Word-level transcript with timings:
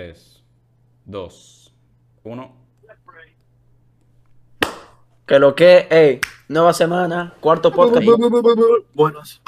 3, 0.00 0.44
2, 1.06 1.74
1. 2.24 2.56
Que 5.26 5.38
lo 5.38 5.54
que, 5.54 5.86
ey, 5.90 6.20
nueva 6.48 6.74
semana, 6.74 7.32
cuarto 7.40 7.72
podcast. 7.72 8.06
Buenos. 8.92 9.40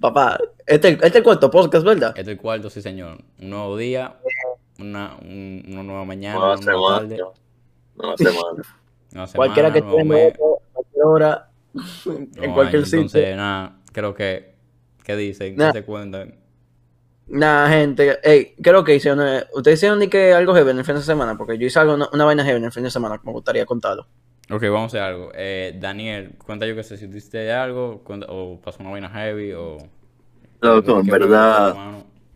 Papá, 0.00 0.40
este, 0.66 0.88
este 0.88 1.06
es 1.06 1.14
el 1.14 1.22
cuarto 1.22 1.48
podcast, 1.48 1.86
¿verdad? 1.86 2.08
este 2.08 2.22
es 2.22 2.28
el 2.28 2.38
cuarto, 2.38 2.68
sí, 2.70 2.82
señor. 2.82 3.18
Un 3.38 3.50
nuevo 3.50 3.76
día, 3.76 4.18
una, 4.80 5.14
un- 5.22 5.62
una 5.68 5.84
nueva 5.84 6.04
mañana, 6.04 6.40
Nueva 6.40 6.54
una 6.56 6.72
nueva 6.72 6.98
tarde, 6.98 7.16
semana. 7.16 7.32
Nueva 7.94 8.16
semana. 8.16 8.62
nueva 9.12 9.26
semana, 9.28 9.36
Cualquiera 9.36 9.72
que 9.72 9.78
esté 9.78 9.90
cualquier 10.74 11.04
hora, 11.04 11.50
en 12.06 12.52
cualquier 12.52 12.80
año. 12.80 12.84
sitio. 12.84 12.98
Entonces, 13.02 13.36
nada, 13.36 13.78
creo 13.92 14.12
que, 14.12 14.56
¿qué 15.04 15.14
dicen? 15.14 15.54
Nah. 15.54 15.70
¿Qué 15.70 15.78
se 15.78 15.84
cuentan? 15.84 16.41
Nada, 17.34 17.68
gente, 17.70 18.18
ey, 18.24 18.54
creo 18.62 18.84
que 18.84 18.94
hicieron, 18.94 19.26
eh, 19.26 19.44
ustedes 19.54 19.78
hicieron 19.78 19.98
ni 19.98 20.08
que 20.08 20.34
algo 20.34 20.54
heavy 20.54 20.70
en 20.70 20.78
el 20.78 20.84
fin 20.84 20.96
de 20.96 21.00
semana, 21.02 21.34
porque 21.38 21.56
yo 21.56 21.66
hice 21.66 21.78
algo, 21.78 21.94
una, 21.94 22.06
una 22.12 22.26
vaina 22.26 22.44
heavy 22.44 22.58
en 22.58 22.64
el 22.64 22.72
fin 22.72 22.82
de 22.82 22.90
semana, 22.90 23.16
que 23.16 23.24
me 23.24 23.32
gustaría 23.32 23.64
contarlo. 23.64 24.06
Ok, 24.50 24.62
vamos 24.64 24.82
a 24.82 24.86
hacer 24.86 25.00
algo. 25.00 25.30
Eh, 25.34 25.74
Daniel, 25.80 26.34
cuenta 26.44 26.66
yo 26.66 26.74
que 26.74 26.82
sé 26.82 26.98
si 26.98 27.06
hiciste 27.06 27.50
algo, 27.50 28.02
cuenta- 28.04 28.26
o 28.28 28.60
pasó 28.60 28.82
una 28.82 28.90
vaina 28.90 29.08
heavy, 29.08 29.52
o... 29.54 29.78
Loco, 30.60 31.00
en 31.00 31.04
¿Qué 31.06 31.10
verdad, 31.10 31.74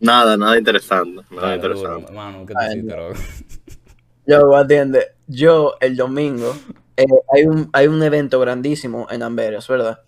nada, 0.00 0.36
nada 0.38 0.56
interesante. 0.56 1.22
Nada 1.30 1.56
Dale, 1.56 1.62
duro, 1.62 1.74
interesante. 1.74 2.10
Hermano, 2.12 2.46
¿qué 2.46 2.54
te 2.54 2.64
Ay, 2.64 2.78
hiciste, 2.78 2.96
loco? 2.96 3.14
Yo, 4.26 4.56
atiende, 4.56 5.06
yo 5.28 5.74
el 5.80 5.94
domingo, 5.96 6.52
eh, 6.96 7.04
hay, 7.32 7.44
un, 7.44 7.70
hay 7.72 7.86
un 7.86 8.02
evento 8.02 8.40
grandísimo 8.40 9.06
en 9.10 9.22
Amberes, 9.22 9.68
¿verdad? 9.68 10.00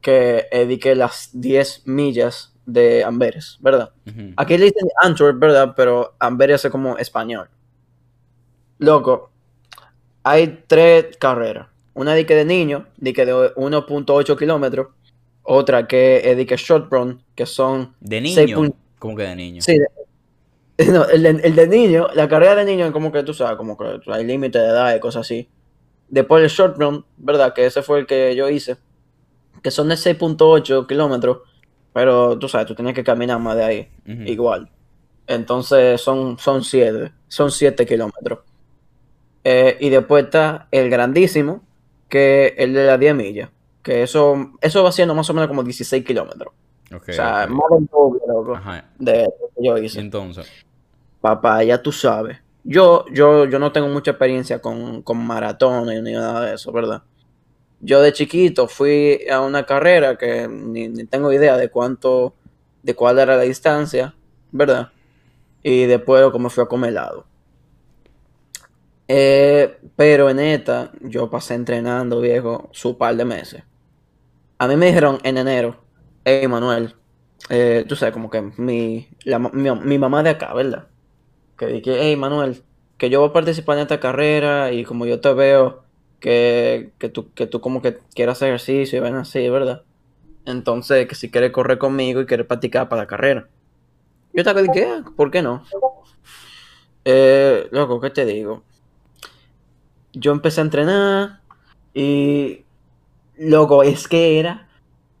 Que 0.00 0.46
dediqué 0.50 0.96
las 0.96 1.30
10 1.32 1.82
millas 1.86 2.51
de 2.66 3.02
Amberes, 3.04 3.58
¿verdad? 3.60 3.90
Aquí 4.36 4.56
le 4.58 4.66
dicen 4.66 4.88
Antwerp, 5.02 5.38
¿verdad? 5.38 5.74
Pero 5.76 6.14
Amberes 6.18 6.64
es 6.64 6.70
como 6.70 6.96
español. 6.98 7.48
Loco, 8.78 9.30
hay 10.22 10.64
tres 10.66 11.16
carreras. 11.18 11.68
Una 11.94 12.14
dique 12.14 12.34
de 12.34 12.44
niño, 12.44 12.86
dique 12.96 13.26
de 13.26 13.34
1.8 13.34 14.38
kilómetros. 14.38 14.88
Otra 15.42 15.86
que 15.86 16.22
es 16.30 16.36
dique 16.36 16.56
short 16.56 16.90
run, 16.92 17.22
que 17.34 17.46
son... 17.46 17.94
¿De 18.00 18.20
niño? 18.20 18.72
¿Cómo 18.98 19.16
que 19.16 19.24
de 19.24 19.36
niño? 19.36 19.62
Sí, 19.62 19.78
de- 19.78 19.86
no, 20.90 21.04
el, 21.04 21.22
de, 21.22 21.30
el 21.30 21.54
de 21.54 21.66
niño, 21.68 22.08
la 22.14 22.28
carrera 22.28 22.54
de 22.56 22.64
niño 22.64 22.86
es 22.86 22.92
como 22.92 23.12
que 23.12 23.22
tú 23.22 23.34
sabes, 23.34 23.56
como 23.56 23.76
que 23.76 24.00
hay 24.06 24.24
límite 24.24 24.58
de 24.58 24.66
edad 24.68 24.94
y 24.96 25.00
cosas 25.00 25.20
así. 25.22 25.48
Después 26.08 26.42
el 26.42 26.48
short 26.48 26.78
run, 26.78 27.04
¿verdad? 27.16 27.52
Que 27.52 27.66
ese 27.66 27.82
fue 27.82 28.00
el 28.00 28.06
que 28.06 28.34
yo 28.34 28.48
hice. 28.48 28.76
Que 29.62 29.70
son 29.70 29.88
de 29.88 29.96
6.8 29.96 30.86
kilómetros. 30.86 31.38
Pero 31.92 32.38
tú 32.38 32.48
sabes, 32.48 32.66
tú 32.66 32.74
tienes 32.74 32.94
que 32.94 33.04
caminar 33.04 33.38
más 33.38 33.56
de 33.56 33.64
ahí 33.64 33.88
igual. 34.26 34.70
Entonces 35.26 36.00
son, 36.00 36.38
son 36.38 36.64
siete, 36.64 37.12
son 37.28 37.50
siete 37.50 37.86
kilómetros. 37.86 38.40
Eh, 39.44 39.76
y 39.80 39.90
después 39.90 40.24
está 40.24 40.68
el 40.70 40.88
grandísimo, 40.88 41.62
que 42.08 42.46
es 42.46 42.54
el 42.58 42.74
de 42.74 42.86
las 42.86 42.98
10 42.98 43.14
millas. 43.14 43.50
Que 43.82 44.02
eso, 44.02 44.52
eso 44.60 44.84
va 44.84 44.92
siendo 44.92 45.14
más 45.14 45.28
o 45.28 45.34
menos 45.34 45.48
como 45.48 45.62
16 45.62 46.04
kilómetros. 46.04 46.52
O 46.94 47.12
sea, 47.12 47.44
ok. 47.44 47.50
más 47.50 47.70
del 47.70 47.86
doble, 47.86 48.20
loco, 48.28 48.60
de 48.98 49.22
lo 49.24 49.48
que 49.56 49.66
yo 49.66 49.78
hice. 49.78 50.00
entonces, 50.00 50.46
Papá, 51.20 51.62
ya 51.64 51.80
tú 51.80 51.90
sabes. 51.92 52.38
Yo, 52.64 53.06
yo, 53.12 53.46
yo 53.46 53.58
no 53.58 53.72
tengo 53.72 53.88
mucha 53.88 54.12
experiencia 54.12 54.60
con, 54.60 55.02
con 55.02 55.18
maratones 55.18 56.02
ni 56.02 56.12
nada 56.12 56.46
de 56.46 56.54
eso, 56.54 56.70
¿verdad? 56.70 57.02
Yo 57.84 58.00
de 58.00 58.12
chiquito 58.12 58.68
fui 58.68 59.26
a 59.28 59.40
una 59.40 59.66
carrera 59.66 60.16
que 60.16 60.46
ni, 60.48 60.88
tengo 61.06 61.32
idea 61.32 61.56
de 61.56 61.68
cuánto, 61.68 62.32
de 62.84 62.94
cuál 62.94 63.18
era 63.18 63.36
la 63.36 63.42
distancia, 63.42 64.14
¿verdad? 64.52 64.92
Y 65.64 65.86
después 65.86 66.30
como 66.30 66.48
fui 66.48 66.62
a 66.62 66.68
comer 66.68 66.90
helado. 66.90 67.26
Eh, 69.08 69.78
pero 69.96 70.30
en 70.30 70.38
esta, 70.38 70.92
yo 71.00 71.28
pasé 71.28 71.54
entrenando, 71.54 72.20
viejo, 72.20 72.68
su 72.70 72.96
par 72.96 73.16
de 73.16 73.24
meses. 73.24 73.64
A 74.58 74.68
mí 74.68 74.76
me 74.76 74.86
dijeron 74.86 75.18
en 75.24 75.38
enero, 75.38 75.82
hey 76.24 76.46
Manuel, 76.46 76.94
eh, 77.50 77.84
tú 77.88 77.96
sabes, 77.96 78.12
como 78.12 78.30
que 78.30 78.42
mi, 78.58 79.08
mi, 79.52 79.70
mi 79.72 79.98
mamá 79.98 80.22
de 80.22 80.30
acá, 80.30 80.54
¿verdad? 80.54 80.86
Que 81.58 81.66
dije, 81.66 81.96
hey 81.98 82.14
Manuel, 82.14 82.62
que 82.96 83.10
yo 83.10 83.18
voy 83.18 83.30
a 83.30 83.32
participar 83.32 83.76
en 83.78 83.82
esta 83.82 83.98
carrera 83.98 84.70
y 84.70 84.84
como 84.84 85.04
yo 85.04 85.20
te 85.20 85.32
veo 85.34 85.81
que, 86.22 86.92
que, 86.98 87.10
tú, 87.10 87.32
que 87.34 87.48
tú 87.48 87.60
como 87.62 87.82
que 87.82 87.98
quieras 88.14 88.42
ejercicio 88.42 88.98
y 88.98 89.02
ven 89.02 89.16
así, 89.16 89.48
¿verdad? 89.50 89.84
Entonces, 90.46 91.08
que 91.08 91.14
si 91.16 91.30
quieres 91.30 91.52
correr 91.52 91.78
conmigo 91.78 92.20
y 92.22 92.26
quieres 92.26 92.46
practicar 92.46 92.88
para 92.88 93.02
la 93.04 93.08
carrera. 93.08 93.48
Yo 94.34 94.44
te 94.44 94.54
dije, 94.62 94.86
"Ah, 94.88 95.04
¿por 95.16 95.30
qué 95.30 95.42
no? 95.42 95.64
Eh, 97.04 97.68
loco, 97.72 98.00
¿qué 98.00 98.10
te 98.10 98.24
digo? 98.24 98.62
Yo 100.12 100.32
empecé 100.32 100.60
a 100.60 100.64
entrenar 100.64 101.40
y, 101.94 102.64
loco, 103.38 103.82
es 103.82 104.08
que 104.08 104.38
era, 104.40 104.68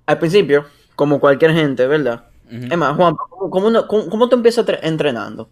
al 0.06 0.18
principio, 0.20 0.66
como 0.96 1.20
cualquier 1.20 1.52
gente, 1.54 1.86
¿verdad? 1.86 2.26
ujú. 2.50 2.68
Es 2.70 2.78
más, 2.78 2.96
Juan, 2.96 3.16
¿cómo, 3.16 3.50
cómo, 3.50 3.86
cómo- 3.88 4.10
cómo 4.10 4.28
tú 4.28 4.36
empiezas 4.36 4.66
tre- 4.66 4.80
entrenando? 4.82 5.50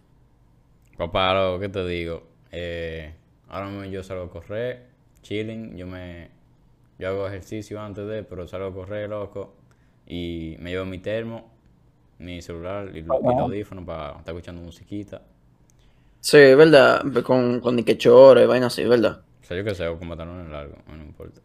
papá, 0.97 1.35
lo 1.35 1.59
que 1.59 1.69
te 1.69 1.85
digo, 1.87 2.23
eh, 2.53 3.15
ahora 3.49 3.67
mismo 3.69 3.85
yo 3.87 4.03
salgo 4.03 4.25
a 4.25 4.31
correr, 4.31 4.90
chilling, 5.23 5.77
yo 5.77 5.87
me, 5.87 6.31
yo 6.99 7.09
hago 7.09 7.29
ejercicio 7.29 7.81
antes 7.83 8.07
de, 8.09 8.25
pero 8.25 8.49
salgo 8.49 8.69
a 8.69 8.75
correr, 8.75 9.11
loco, 9.11 9.57
y 10.07 10.57
me 10.61 10.71
llevo 10.73 10.87
mi 10.87 10.99
termo, 10.99 11.53
mi 12.19 12.43
celular 12.43 12.97
y, 12.97 13.03
lo- 13.03 13.23
y 13.27 13.35
los 13.35 13.47
audífonos 13.47 13.85
para 13.87 14.19
estar 14.19 14.35
escuchando 14.35 14.63
musiquita. 14.63 15.23
Sí, 16.21 16.39
¿verdad? 16.55 17.03
Con, 17.25 17.61
con 17.61 17.77
Nike 17.77 17.97
Chore 17.99 18.45
y 18.45 18.47
vaina 18.47 18.67
así, 18.69 18.85
¿verdad? 18.85 19.23
O 19.43 19.45
sea, 19.47 19.57
yo 19.59 19.65
qué 19.65 19.75
sé, 19.75 19.87
o 19.87 19.99
con 19.99 20.09
pantalones 20.09 20.51
largos, 20.51 20.79
no 20.87 21.05
importa. 21.05 21.41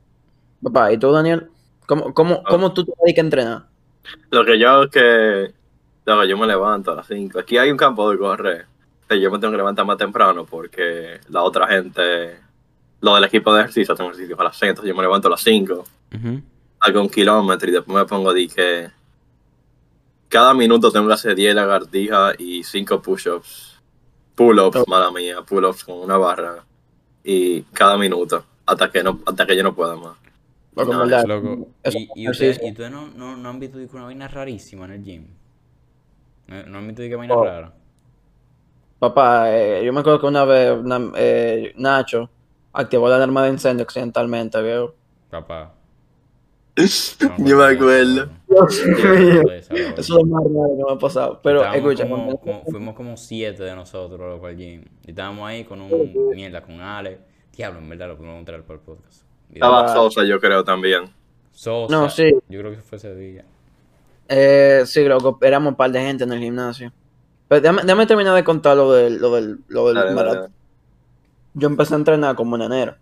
Papá, 0.61 0.91
¿y 0.91 0.97
tú, 0.97 1.11
Daniel? 1.11 1.49
¿Cómo, 1.87 2.13
cómo, 2.13 2.43
cómo 2.47 2.73
tú 2.73 2.83
te 2.85 2.91
dedicas 3.03 3.23
a 3.23 3.25
entrenar? 3.25 3.69
Lo 4.31 4.45
que 4.45 4.59
yo 4.59 4.69
hago 4.69 4.83
es 4.83 4.91
que 4.91 5.53
loco, 6.05 6.25
yo 6.25 6.37
me 6.37 6.47
levanto 6.47 6.91
a 6.91 6.95
las 6.95 7.07
5. 7.07 7.39
Aquí 7.39 7.57
hay 7.57 7.71
un 7.71 7.77
campo 7.77 8.09
de 8.11 8.17
correr. 8.17 8.67
Yo 9.09 9.31
me 9.31 9.39
tengo 9.39 9.51
que 9.51 9.57
levantar 9.57 9.85
más 9.85 9.97
temprano 9.97 10.45
porque 10.45 11.19
la 11.29 11.43
otra 11.43 11.67
gente, 11.67 12.39
lo 13.01 13.15
del 13.15 13.23
equipo 13.25 13.53
de 13.53 13.61
ejercicio, 13.61 13.93
hacen 13.93 14.05
ejercicio 14.07 14.39
a 14.39 14.43
las 14.45 14.57
6. 14.57 14.69
Entonces 14.71 14.89
yo 14.89 14.95
me 14.95 15.03
levanto 15.03 15.27
a 15.27 15.31
las 15.31 15.41
5, 15.41 15.83
hago 16.79 17.01
un 17.01 17.09
kilómetro 17.09 17.69
y 17.69 17.73
después 17.73 17.95
me 17.95 18.05
pongo 18.05 18.33
de 18.33 18.47
que 18.47 18.89
cada 20.29 20.53
minuto 20.53 20.91
tengo 20.91 21.07
que 21.07 21.13
hacer 21.13 21.35
10 21.35 21.55
lagartijas 21.55 22.35
y 22.39 22.63
5 22.63 23.01
push-ups. 23.01 23.73
Pull-ups, 24.35 24.77
Oh. 24.79 24.85
mala 24.87 25.11
mía, 25.11 25.41
pull-ups 25.43 25.83
con 25.85 25.97
una 25.99 26.17
barra. 26.17 26.63
Y 27.23 27.61
cada 27.73 27.97
minuto, 27.97 28.43
hasta 28.65 28.91
que, 28.91 29.01
no, 29.03 29.19
hasta 29.25 29.45
que 29.45 29.55
yo 29.55 29.63
no 29.63 29.73
pueda 29.73 29.95
más. 29.95 30.17
Loco, 30.75 30.91
No, 30.93 30.99
verdad, 30.99 31.23
Loco, 31.25 31.67
y, 31.85 32.09
y 32.15 32.29
ustedes, 32.29 32.57
ejercicio. 32.57 32.67
y 32.67 32.71
ustedes 32.71 32.91
no, 32.91 33.07
no, 33.15 33.37
no 33.37 33.49
han 33.49 33.59
visto 33.61 33.77
una 33.93 34.03
vaina 34.03 34.27
rarísima 34.27 34.85
en 34.85 34.91
el 34.91 35.03
gym. 35.03 35.27
¿No, 36.47 36.63
no 36.65 36.77
han 36.79 36.87
visto 36.87 37.01
que 37.03 37.15
vaina 37.15 37.33
Oh. 37.33 37.45
rara? 37.45 37.73
Papá, 38.99 39.55
eh, 39.55 39.83
yo 39.85 39.93
me 39.93 40.01
acuerdo 40.01 40.19
que 40.19 40.25
una 40.25 40.43
vez 40.45 40.77
eh, 41.15 41.73
Nacho 41.77 42.29
activó 42.75 43.09
la 43.09 43.15
alarma 43.17 43.43
de 43.43 43.49
incendio 43.51 43.83
accidentalmente, 43.83 44.61
viejo. 44.61 44.93
Papá. 45.29 45.73
yo 47.37 47.57
me 47.57 47.63
acuerdo. 47.65 48.29
Eso 48.49 49.73
Eso 49.73 49.73
es 49.97 50.09
lo 50.09 50.23
más 50.25 50.43
raro 50.43 50.75
que 50.77 50.83
me 50.83 50.91
ha 50.91 50.97
pasado. 50.99 51.39
Pero 51.41 51.59
Estábamos 51.63 51.91
escucha, 51.91 52.09
como- 52.09 52.23
cuando- 52.25 52.37
como- 52.41 52.63
fuimos 52.65 52.95
como 52.95 53.17
siete 53.17 53.63
de 53.63 53.75
nosotros 53.75 54.19
loco, 54.19 54.47
al 54.47 54.57
gym. 54.57 54.83
Y 55.05 55.11
estábamos 55.11 55.47
ahí 55.47 55.63
con 55.63 55.81
un 55.81 56.31
mierda, 56.35 56.61
con 56.61 56.81
Ale. 56.81 57.19
Diablo, 57.55 57.79
en 57.79 57.87
verdad 57.89 58.09
lo 58.09 58.17
pudimos 58.17 58.39
entrar 58.39 58.61
por 58.63 58.75
el 58.75 58.81
podcast. 58.81 59.23
Y 59.49 59.55
Estaba 59.55 59.85
Ah. 59.85 59.93
Sosa, 59.93 60.23
yo 60.25 60.39
creo 60.41 60.63
también. 60.63 61.03
Sosa. 61.53 61.95
No, 61.95 62.09
sí. 62.09 62.31
Yo 62.49 62.59
creo 62.59 62.71
que 62.71 62.81
fue 62.81 62.97
ese 62.97 63.15
día. 63.15 63.45
eh, 64.27 64.81
sí, 64.85 65.05
loco, 65.05 65.37
éramos 65.43 65.69
un 65.71 65.75
par 65.75 65.91
de 65.91 66.01
gente 66.01 66.23
en 66.25 66.31
el 66.33 66.39
gimnasio. 66.39 66.91
Pero 67.47 67.61
déjame, 67.61 67.83
déjame 67.83 68.07
terminar 68.07 68.35
de 68.35 68.43
contar 68.43 68.75
lo 68.75 68.91
del, 68.91 69.17
lo 69.19 69.35
del, 69.35 69.59
lo 69.67 69.87
del 69.93 69.95
Dale. 70.15 70.49
Yo 71.55 71.67
empecé 71.67 71.93
a 71.93 71.97
entrenar 71.97 72.35
como 72.35 72.57
en 72.57 72.63
enero. 72.63 72.95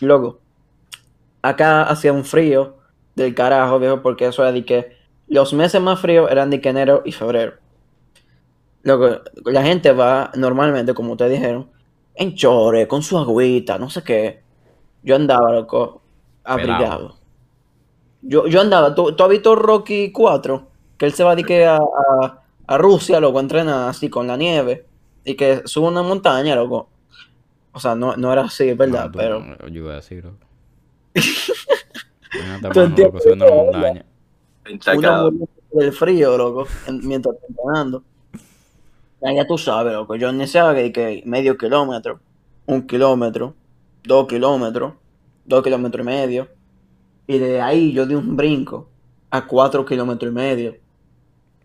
Luego, 0.00 0.40
acá 1.42 1.82
hacía 1.84 2.12
un 2.12 2.24
frío 2.24 2.78
del 3.14 3.34
carajo, 3.34 3.78
viejo, 3.78 4.02
porque 4.02 4.26
eso 4.26 4.42
era 4.42 4.50
de 4.50 4.64
que 4.64 4.96
los 5.28 5.52
meses 5.52 5.80
más 5.80 6.00
fríos 6.00 6.30
eran 6.30 6.50
de 6.50 6.60
que 6.60 6.70
enero 6.70 7.02
y 7.04 7.12
febrero. 7.12 7.54
Luego, 8.82 9.20
la 9.44 9.62
gente 9.62 9.92
va 9.92 10.30
normalmente, 10.34 10.94
como 10.94 11.12
ustedes 11.12 11.32
dijeron, 11.32 11.70
en 12.14 12.34
chore, 12.34 12.88
con 12.88 13.02
su 13.02 13.18
agüita, 13.18 13.78
no 13.78 13.90
sé 13.90 14.02
qué. 14.02 14.42
Yo 15.02 15.16
andaba, 15.16 15.52
loco, 15.52 16.02
abrigado. 16.44 17.18
Yo, 18.22 18.46
yo 18.46 18.60
andaba, 18.62 18.94
¿tú, 18.94 19.14
tú 19.14 19.22
has 19.22 19.28
visto 19.28 19.54
Rocky 19.54 20.12
4? 20.12 20.66
Que 20.96 21.06
él 21.06 21.12
se 21.12 21.24
va 21.24 21.36
de 21.36 21.44
que 21.44 21.66
a, 21.66 21.76
a, 21.76 22.42
a 22.66 22.78
Rusia, 22.78 23.20
loco, 23.20 23.38
a 23.38 23.42
entrenar 23.42 23.88
así 23.90 24.08
con 24.08 24.26
la 24.26 24.36
nieve. 24.38 24.86
Y 25.24 25.34
que 25.36 25.62
sube 25.66 25.88
una 25.88 26.02
montaña, 26.02 26.54
loco. 26.54 26.88
O 27.74 27.80
sea, 27.80 27.94
no, 27.94 28.16
no 28.16 28.32
era 28.32 28.42
así, 28.44 28.68
es 28.70 28.76
verdad, 28.76 29.06
No, 29.06 29.12
tú- 29.12 29.18
pero... 29.18 29.44
Yo 29.68 29.68
iba 29.82 29.92
a 29.92 29.96
decir, 29.96 30.24
loco. 30.24 30.38
Imagínate, 32.32 32.68
Tú 32.72 32.80
mano, 32.80 32.88
entiendes, 32.88 33.04
loco, 33.06 33.20
subiendo 33.20 33.44
una 33.46 33.54
¿verdad? 33.54 33.72
montaña. 33.82 34.06
Del 35.72 35.92
frío, 35.92 36.36
loco, 36.38 36.66
en- 36.86 37.06
mientras 37.06 37.34
entrenando. 37.48 38.04
Ya, 39.20 39.32
ya 39.32 39.46
tú 39.46 39.58
sabes, 39.58 39.92
loco. 39.92 40.16
Yo 40.16 40.30
iniciaba 40.30 40.74
que, 40.74 40.92
que 40.92 41.22
medio 41.26 41.56
kilómetro, 41.56 42.20
un 42.66 42.86
kilómetro, 42.86 43.54
dos 44.04 44.26
kilómetros, 44.28 44.94
dos 45.44 45.62
kilómetros 45.62 46.02
y 46.04 46.06
medio. 46.06 46.48
Y 47.26 47.38
de 47.38 47.60
ahí 47.60 47.92
yo 47.92 48.06
di 48.06 48.14
un 48.14 48.36
brinco 48.36 48.88
a 49.30 49.46
cuatro 49.46 49.84
kilómetros 49.84 50.30
y 50.30 50.34
medio. 50.34 50.76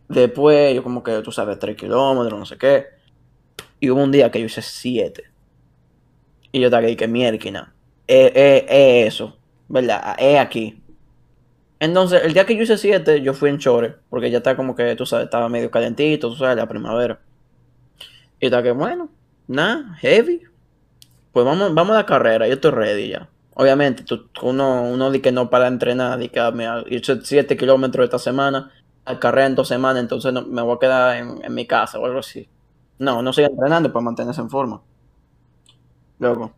Después 0.07 0.73
yo 0.75 0.83
como 0.83 1.03
que, 1.03 1.21
tú 1.21 1.31
sabes, 1.31 1.59
tres 1.59 1.75
kilómetros, 1.77 2.39
no 2.39 2.45
sé 2.45 2.57
qué. 2.57 2.85
Y 3.79 3.89
hubo 3.89 4.03
un 4.03 4.11
día 4.11 4.31
que 4.31 4.39
yo 4.39 4.45
hice 4.47 4.61
siete. 4.61 5.25
Y 6.51 6.59
yo 6.59 6.67
estaba 6.67 6.85
que, 6.95 7.07
mierda. 7.07 7.73
Es 8.07 8.33
eso, 9.07 9.37
¿verdad? 9.67 10.15
Es 10.17 10.39
aquí. 10.39 10.81
Entonces, 11.79 12.23
el 12.25 12.33
día 12.33 12.45
que 12.45 12.55
yo 12.55 12.63
hice 12.63 12.77
7, 12.77 13.21
yo 13.21 13.33
fui 13.33 13.49
en 13.49 13.57
chores, 13.57 13.93
porque 14.09 14.29
ya 14.31 14.39
está 14.39 14.55
como 14.55 14.75
que, 14.75 14.95
tú 14.95 15.05
sabes, 15.05 15.25
estaba 15.25 15.47
medio 15.47 15.71
calentito, 15.71 16.29
tú 16.29 16.35
sabes, 16.35 16.57
la 16.57 16.67
primavera. 16.67 17.19
Y 18.39 18.45
estaba 18.45 18.63
que, 18.63 18.71
bueno, 18.71 19.09
nada, 19.47 19.95
heavy. 19.99 20.43
Pues 21.31 21.45
vamos, 21.45 21.73
vamos 21.73 21.93
a 21.95 21.99
la 21.99 22.05
carrera, 22.05 22.47
yo 22.47 22.55
estoy 22.55 22.71
ready 22.71 23.09
ya. 23.09 23.29
Obviamente, 23.53 24.03
tú, 24.03 24.27
uno, 24.41 24.83
uno 24.83 25.11
di 25.11 25.21
que 25.21 25.31
no 25.31 25.49
para 25.49 25.67
entrenar, 25.67 26.19
di 26.19 26.29
que 26.29 26.41
me 26.51 26.65
hice 26.89 27.19
7 27.23 27.57
kilómetros 27.57 28.05
esta 28.05 28.19
semana, 28.19 28.71
a 29.05 29.19
carrera 29.19 29.47
en 29.47 29.55
dos 29.55 29.67
semanas, 29.67 30.01
entonces 30.01 30.33
no, 30.33 30.43
me 30.43 30.61
voy 30.61 30.75
a 30.75 30.79
quedar 30.79 31.17
en, 31.17 31.43
en 31.43 31.53
mi 31.53 31.65
casa 31.67 31.99
o 31.99 32.05
algo 32.05 32.19
así. 32.19 32.49
No, 32.99 33.21
no 33.21 33.33
sigue 33.33 33.47
entrenando 33.47 33.91
para 33.93 34.03
mantenerse 34.03 34.41
en 34.41 34.49
forma. 34.49 34.81
Luego, 36.19 36.53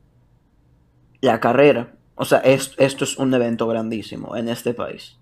la 1.21 1.39
carrera, 1.39 1.93
o 2.15 2.25
sea, 2.25 2.39
es- 2.39 2.73
esto 2.77 3.03
es 3.03 3.17
un 3.17 3.33
evento 3.33 3.67
grandísimo 3.67 4.35
en 4.35 4.49
este 4.49 4.73
país. 4.73 5.17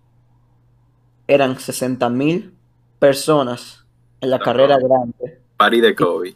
Eran 1.28 1.60
60 1.60 2.10
mil 2.10 2.54
personas 3.00 3.86
en 4.22 4.30
la 4.32 4.40
carrera 4.40 4.78
grande 4.78 5.40
Party 5.58 5.82
de 5.82 5.96
Kobe. 5.96 6.34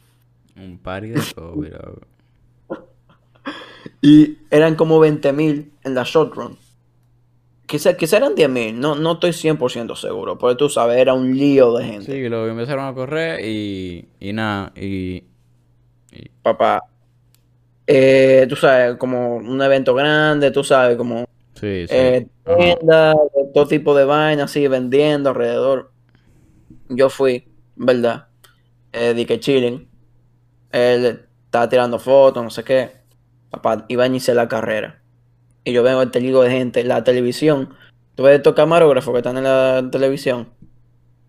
Un 0.56 0.78
party 0.78 1.08
de 1.10 1.22
COVID, 1.36 1.72
loco. 1.72 2.02
y 4.02 4.38
eran 4.52 4.76
como 4.76 5.00
20 5.00 5.32
mil 5.34 5.72
en 5.84 5.96
la 5.96 6.04
short 6.04 6.34
run. 6.36 6.58
Quizá, 7.66 7.96
quizá 7.96 8.18
eran 8.18 8.36
10 8.36 8.50
mil, 8.50 8.80
no, 8.80 8.96
no 8.96 9.14
estoy 9.14 9.32
100% 9.32 9.96
seguro, 9.96 10.38
porque 10.38 10.58
tú 10.58 10.70
sabes, 10.70 10.98
era 10.98 11.14
un 11.14 11.36
lío 11.36 11.74
de 11.78 11.86
gente. 11.86 12.12
Sí, 12.12 12.30
luego 12.30 12.48
empezaron 12.48 12.86
a 12.86 12.94
correr 12.94 13.40
y, 13.44 14.08
y 14.20 14.34
nada, 14.34 14.72
y, 14.76 15.24
Papá, 16.44 16.84
eh, 17.88 18.46
tú 18.50 18.56
sabes, 18.56 18.98
como 18.98 19.38
un 19.38 19.62
evento 19.62 19.94
grande, 19.94 20.52
tú 20.52 20.64
sabes, 20.64 20.98
como 20.98 21.26
sí, 21.54 21.88
sí. 21.88 21.96
eh, 21.96 22.28
Ajá. 22.46 22.58
tiendas, 22.58 23.16
todo 23.54 23.68
tipo 23.68 23.96
de 23.96 24.06
vainas, 24.06 24.52
así, 24.52 24.68
vendiendo 24.68 25.30
alrededor. 25.30 25.92
Yo 26.90 27.10
fui, 27.10 27.48
¿verdad? 27.76 28.28
Eh, 28.92 29.14
di 29.14 29.26
que 29.26 29.40
chilling. 29.40 29.90
Él 30.72 31.26
estaba 31.46 31.70
tirando 31.70 32.00
fotos, 32.00 32.44
no 32.44 32.50
sé 32.50 32.64
qué. 32.64 32.92
Papá, 33.50 33.86
iba 33.88 34.04
a 34.04 34.08
iniciar 34.08 34.36
la 34.36 34.48
carrera. 34.48 35.02
Y 35.64 35.72
yo 35.72 35.84
veo 35.84 36.02
este 36.02 36.20
ligo 36.20 36.42
de 36.44 36.52
gente, 36.52 36.84
la 36.84 37.04
televisión. 37.04 37.74
Tú 38.16 38.24
ves 38.24 38.36
estos 38.38 38.54
camarógrafos 38.54 39.12
que 39.14 39.20
están 39.20 39.38
en 39.38 39.46
la 39.46 39.88
televisión. 39.92 40.50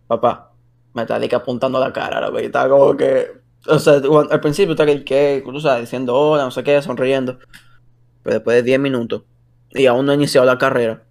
Papá, 0.07 0.53
me 0.93 1.03
está 1.03 1.19
di 1.19 1.29
que 1.29 1.37
apuntando 1.37 1.79
la 1.79 1.93
cara. 1.93 2.31
Y 2.41 2.47
estaba 2.47 2.69
como 2.69 2.97
que. 2.97 3.44
O 3.67 3.79
sea, 3.79 3.95
al 4.31 4.41
principio 4.41 4.73
está 4.73 4.85
que, 4.87 5.05
que, 5.05 5.43
tú 5.45 5.61
sabes, 5.61 5.83
diciendo 5.83 6.15
hola, 6.15 6.45
no 6.45 6.51
sé 6.51 6.63
qué, 6.65 6.81
sonriendo. 6.83 7.39
Pero 8.23 8.35
después 8.37 8.57
de 8.57 8.63
10 8.63 8.81
minutos 8.81 9.23
y 9.71 9.87
aún 9.87 10.07
no 10.07 10.13
he 10.13 10.17
iniciado 10.17 10.47
la 10.47 10.59
carrera. 10.59 11.05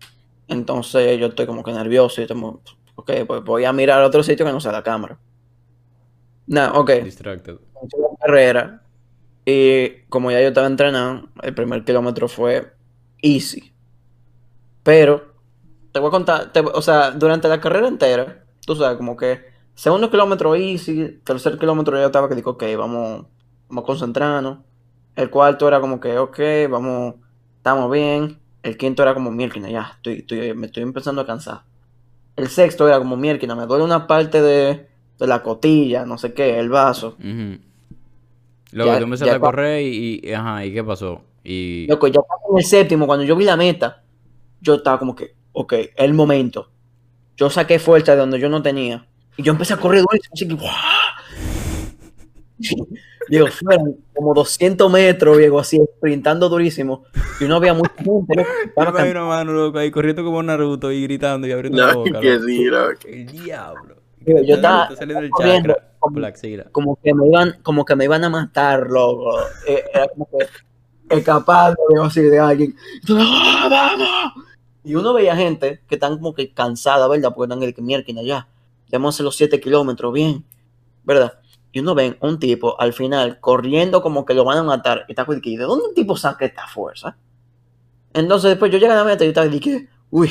Entonces 0.47 1.19
yo 1.19 1.27
estoy 1.27 1.45
como 1.47 1.63
que 1.63 1.71
nervioso 1.73 2.21
y 2.21 2.27
como, 2.27 2.61
ok, 2.95 3.11
pues 3.27 3.43
voy 3.43 3.65
a 3.65 3.73
mirar 3.73 4.01
a 4.03 4.07
otro 4.07 4.23
sitio 4.23 4.45
que 4.45 4.51
no 4.51 4.59
sea 4.61 4.71
la 4.71 4.83
cámara. 4.83 5.19
Nah, 6.47 6.71
ok, 6.77 6.89
Distracted. 7.03 7.55
la 7.73 8.17
carrera 8.19 8.81
y 9.45 9.89
como 10.09 10.31
ya 10.31 10.41
yo 10.41 10.49
estaba 10.49 10.67
entrenando, 10.67 11.29
el 11.41 11.53
primer 11.53 11.83
kilómetro 11.85 12.27
fue 12.27 12.73
easy. 13.21 13.73
Pero 14.83 15.33
te 15.91 15.99
voy 15.99 16.09
a 16.09 16.11
contar, 16.11 16.51
te- 16.51 16.59
o 16.61 16.81
sea, 16.81 17.11
durante 17.11 17.47
la 17.47 17.59
carrera 17.61 17.87
entera, 17.87 18.45
tú 18.65 18.75
sabes, 18.75 18.97
como 18.97 19.15
que 19.17 19.52
segundo 19.75 20.09
kilómetro 20.09 20.55
easy, 20.55 21.19
tercer 21.23 21.57
kilómetro 21.57 21.97
ya 21.97 22.05
estaba 22.07 22.29
que 22.29 22.35
digo, 22.35 22.51
ok, 22.51 22.63
vamos, 22.77 23.25
vamos 23.69 23.83
a 23.83 23.85
concentrarnos. 23.85 24.59
El 25.15 25.29
cuarto 25.29 25.67
era 25.67 25.79
como 25.79 25.99
que, 25.99 26.17
ok, 26.17 26.39
vamos, 26.69 27.15
estamos 27.57 27.91
bien. 27.91 28.39
El 28.63 28.77
quinto 28.77 29.03
era 29.03 29.13
como 29.13 29.29
mierda, 29.31 29.69
ya, 29.69 29.91
estoy, 29.95 30.19
estoy, 30.19 30.53
me 30.53 30.67
estoy 30.67 30.83
empezando 30.83 31.21
a 31.21 31.25
cansar. 31.25 31.61
El 32.35 32.47
sexto 32.47 32.87
era 32.87 32.97
como 32.97 33.17
mierda, 33.17 33.55
me 33.55 33.65
duele 33.65 33.83
una 33.83 34.07
parte 34.07 34.41
de, 34.41 34.87
de 35.19 35.27
la 35.27 35.43
cotilla, 35.43 36.05
no 36.05 36.17
sé 36.17 36.33
qué, 36.33 36.59
el 36.59 36.69
vaso. 36.69 37.15
Ujú. 37.19 37.59
Luego 38.71 38.91
Ya- 38.93 38.97
tú 38.99 39.03
empezaste 39.03 39.35
a 39.35 39.39
correr 39.39 39.81
y, 39.83 40.21
y- 40.23 40.33
ajá, 40.33 40.65
¿y 40.65 40.73
qué 40.73 40.83
pasó? 40.83 41.21
Y 41.43 41.85
Loco, 41.87 42.07
ya 42.07 42.21
estaba 42.21 42.39
en 42.51 42.57
el 42.57 42.63
séptimo, 42.63 43.05
cuando 43.05 43.25
yo 43.25 43.35
vi 43.35 43.43
la 43.45 43.57
meta, 43.57 44.03
yo 44.61 44.75
estaba 44.75 44.97
como 44.97 45.15
que, 45.15 45.35
ok, 45.51 45.73
el 45.97 46.13
momento. 46.13 46.69
Yo 47.35 47.49
saqué 47.49 47.79
fuerza 47.79 48.13
de 48.13 48.19
donde 48.19 48.39
yo 48.39 48.49
no 48.49 48.61
tenía. 48.61 49.05
Y 49.37 49.43
yo 49.43 49.51
empecé 49.53 49.73
a 49.73 49.77
correr 49.77 50.01
durísimo, 50.03 50.33
así 50.33 50.47
que, 50.47 50.53
¡guau! 50.55 50.73
Digo, 53.29 53.47
fueron 53.47 53.97
como 54.13 54.33
200 54.33 54.91
metros, 54.91 55.37
Diego, 55.37 55.59
así, 55.59 55.79
sprintando 55.97 56.49
durísimo. 56.49 57.05
Y 57.39 57.45
no 57.45 57.55
había 57.55 57.73
mucha 57.73 57.91
gente, 57.97 58.45
loco. 58.75 58.97
Hay 58.97 59.11
una 59.11 59.23
mano, 59.25 59.53
loco, 59.53 59.77
ahí 59.79 59.91
corriendo 59.91 60.23
como 60.23 60.43
Naruto 60.43 60.91
y 60.91 61.01
gritando 61.03 61.47
y 61.47 61.51
abriendo 61.51 61.85
la 61.85 61.93
No, 61.93 61.99
boca. 61.99 62.19
que 62.19 62.33
loco. 62.33 62.45
sí, 62.45 62.63
loco. 62.65 62.93
El 63.07 63.25
diablo. 63.27 63.95
Digo, 64.19 64.39
yo 64.43 64.55
estaba- 64.55 64.83
Está 64.83 64.95
saliendo 64.97 65.23
el 65.23 65.29
corriendo, 65.31 65.69
chakra 65.73 65.89
como- 65.99 66.19
la 66.19 66.27
axila. 66.27 66.63
como 66.71 66.99
que 67.01 67.13
me 67.13 67.27
iban, 67.27 67.55
como 67.63 67.85
que 67.85 67.95
me 67.95 68.03
iban 68.05 68.23
a 68.23 68.29
matar, 68.29 68.87
loco. 68.89 69.37
Eh, 69.67 69.83
Era 69.93 70.07
como 70.09 70.27
que 70.29 71.15
escapando 71.15 71.77
digo, 71.89 72.03
así 72.03 72.21
de 72.21 72.39
alguien. 72.39 72.75
Y, 73.01 73.05
tú, 73.05 73.17
¡Ah, 73.19 73.67
vamos! 73.69 74.45
Y 74.83 74.95
uno 74.95 75.13
veía 75.13 75.35
gente 75.35 75.81
que 75.87 75.95
están 75.95 76.17
como 76.17 76.33
que 76.33 76.53
cansada, 76.53 77.07
¿verdad? 77.07 77.33
Porque 77.33 77.51
están 77.53 77.63
el 77.63 77.73
que 77.73 77.81
mierda 77.81 78.05
hacer 79.01 79.23
los 79.23 79.35
7 79.35 79.59
kilómetros, 79.59 80.13
bien, 80.13 80.45
¿verdad? 81.03 81.39
Y 81.71 81.79
uno 81.79 81.95
ve 81.95 82.17
un 82.21 82.37
tipo 82.39 82.79
al 82.79 82.93
final 82.93 83.39
corriendo 83.39 84.01
como 84.01 84.25
que 84.25 84.33
lo 84.35 84.45
van 84.45 84.59
a 84.59 84.63
matar. 84.63 85.05
Y 85.07 85.11
está 85.13 85.25
¿de 85.25 85.57
dónde 85.57 85.85
un 85.87 85.93
tipo 85.95 86.15
saca 86.15 86.45
esta 86.45 86.67
fuerza? 86.67 87.17
Entonces 88.13 88.51
después 88.51 88.71
yo 88.71 88.77
llegué 88.77 88.91
a 88.91 88.97
la 88.97 89.03
meta 89.03 89.23
y 89.23 89.27
yo 89.27 89.29
estaba 89.29 89.47
de 89.47 89.59
que, 89.59 89.87
uy, 90.11 90.29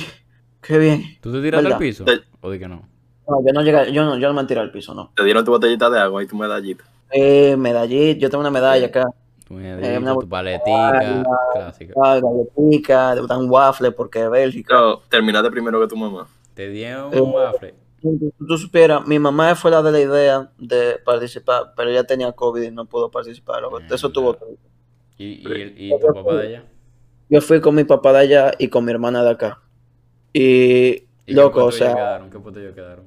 qué 0.60 0.78
bien. 0.78 1.02
¿Tú 1.20 1.32
te 1.32 1.42
tiraste 1.42 1.66
al 1.66 1.78
piso? 1.78 2.04
¿O 2.40 2.50
di 2.50 2.58
que 2.60 2.68
no? 2.68 2.88
No, 3.28 3.44
yo 3.44 3.52
no 3.52 3.62
llegué, 3.62 3.92
yo 3.92 4.04
no, 4.04 4.16
yo 4.18 4.28
no 4.28 4.34
me 4.34 4.46
tiré 4.46 4.60
al 4.60 4.70
piso, 4.70 4.94
no. 4.94 5.12
Te 5.16 5.24
dieron 5.24 5.44
tu 5.44 5.50
botellita 5.50 5.90
de 5.90 5.98
agua 5.98 6.22
y 6.22 6.26
tu 6.26 6.36
medallita. 6.36 6.84
Eh, 7.10 7.56
medallita, 7.56 8.20
yo 8.20 8.31
tengo 8.31 8.40
una 8.40 8.50
medalla 8.50 8.86
acá. 8.86 9.06
Tu 9.48 9.54
Eh, 9.54 9.62
medallita, 9.62 9.98
una 10.00 10.14
tu 10.14 10.28
paletica, 10.28 11.24
clásica. 11.54 11.94
Ah, 12.00 12.20
galletica, 12.20 13.14
de 13.16 13.36
un 13.36 13.50
waffle 13.50 13.90
porque 13.90 14.28
Bélgica. 14.28 14.74
No, 14.74 14.98
terminaste 15.08 15.50
primero 15.50 15.81
que 15.81 15.88
tu 15.88 15.96
mamá. 15.96 16.28
Te 16.54 16.69
dieron 16.69 17.12
Eh, 17.12 17.20
un 17.20 17.32
waffle. 17.32 17.74
Si 18.02 18.32
tú 18.46 18.58
supieras, 18.58 19.06
mi 19.06 19.18
mamá 19.18 19.54
fue 19.54 19.70
la 19.70 19.80
de 19.82 19.92
la 19.92 20.00
idea 20.00 20.52
de 20.58 20.98
participar, 21.04 21.72
pero 21.76 21.90
ella 21.90 22.04
tenía 22.04 22.32
COVID 22.32 22.62
y 22.62 22.70
no 22.72 22.86
pudo 22.86 23.10
participar. 23.10 23.62
loco. 23.62 23.80
Eso 23.88 24.10
tuvo. 24.10 24.36
¿Y, 25.18 25.24
y, 25.24 25.60
el- 25.60 25.80
y 25.80 25.98
tu 26.00 26.12
papá 26.12 26.34
de 26.36 26.42
allá? 26.48 26.64
Yo 27.28 27.40
fui 27.40 27.60
con 27.60 27.74
mi 27.74 27.84
papá 27.84 28.12
de 28.12 28.18
allá 28.20 28.52
y 28.58 28.68
con 28.68 28.84
mi 28.84 28.92
hermana 28.92 29.24
de 29.24 29.30
acá. 29.30 29.62
Y, 30.32 31.04
¿Y 31.26 31.34
loco, 31.34 31.60
qué 31.60 31.66
o 31.66 31.72
sea, 31.72 31.94
quedaron? 31.94 32.30
¿Qué 32.30 32.38
puestos 32.38 32.62
ellos 32.62 32.74
quedaron? 32.74 33.06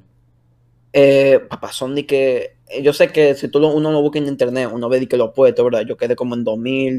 eh, 0.94 1.40
papá, 1.50 1.72
son 1.72 1.96
de 1.96 2.06
que. 2.06 2.56
Yo 2.82 2.94
sé 2.94 3.12
que 3.12 3.36
si 3.36 3.48
tú 3.50 3.60
lo- 3.60 3.70
uno 3.74 3.92
lo 3.92 4.02
busca 4.02 4.18
en 4.20 4.28
internet, 4.28 4.70
uno 4.74 4.90
ve 4.90 5.00
de 5.00 5.08
que 5.08 5.18
los 5.18 5.32
puestos, 5.34 5.64
¿verdad? 5.66 5.84
Yo 5.88 5.98
quedé 5.98 6.16
como 6.16 6.36
en 6.36 6.44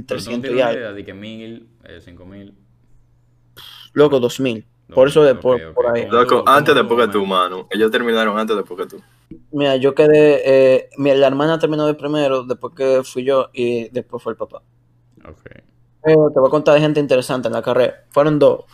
Pero 0.08 0.22
tú 0.24 0.30
no 0.30 0.40
2300 0.40 0.40
tienes 0.40 0.58
y 0.58 0.60
una 0.60 0.68
algo. 0.70 0.94
de 0.94 1.04
que 1.04 1.14
mil, 1.14 1.68
eh, 1.84 2.00
cinco 2.00 2.24
mil. 2.26 2.54
Loco, 3.94 4.20
2000. 4.20 4.64
Por 4.94 5.08
eso, 5.08 5.22
de, 5.24 5.34
por, 5.34 5.74
por 5.74 5.86
ahí. 5.96 6.06
¿Cómo 6.06 6.12
Loco, 6.22 6.44
antes 6.46 6.74
cómo 6.74 6.86
después 6.88 7.06
que 7.06 7.12
tú, 7.12 7.26
más? 7.26 7.50
mano. 7.50 7.66
Ellos 7.70 7.90
terminaron 7.90 8.38
antes 8.38 8.56
después 8.56 8.80
que 8.80 8.86
tú. 8.96 9.02
Mira, 9.50 9.76
yo 9.76 9.94
quedé. 9.94 10.42
Eh, 10.76 10.88
mi, 10.98 11.14
la 11.14 11.26
hermana 11.26 11.58
terminó 11.58 11.86
de 11.86 11.94
primero, 11.94 12.44
después 12.44 12.72
que 12.74 13.02
fui 13.04 13.24
yo 13.24 13.48
y 13.52 13.88
después 13.88 14.22
fue 14.22 14.32
el 14.32 14.36
papá. 14.36 14.62
Ok. 15.28 15.42
Pero 16.02 16.30
te 16.32 16.38
voy 16.38 16.48
a 16.48 16.50
contar 16.50 16.74
de 16.74 16.80
gente 16.80 17.00
interesante 17.00 17.48
en 17.48 17.54
la 17.54 17.62
carrera. 17.62 18.04
Fueron 18.10 18.38
dos. 18.38 18.64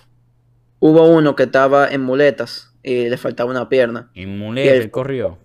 Hubo 0.80 1.06
uno 1.06 1.34
que 1.34 1.44
estaba 1.44 1.88
en 1.88 2.02
muletas 2.02 2.74
y 2.82 3.08
le 3.08 3.16
faltaba 3.16 3.50
una 3.50 3.68
pierna. 3.68 4.10
¿Y 4.14 4.26
muleta, 4.26 4.66
Y 4.66 4.76
el- 4.76 4.82
él 4.82 4.90
corrió? 4.90 5.38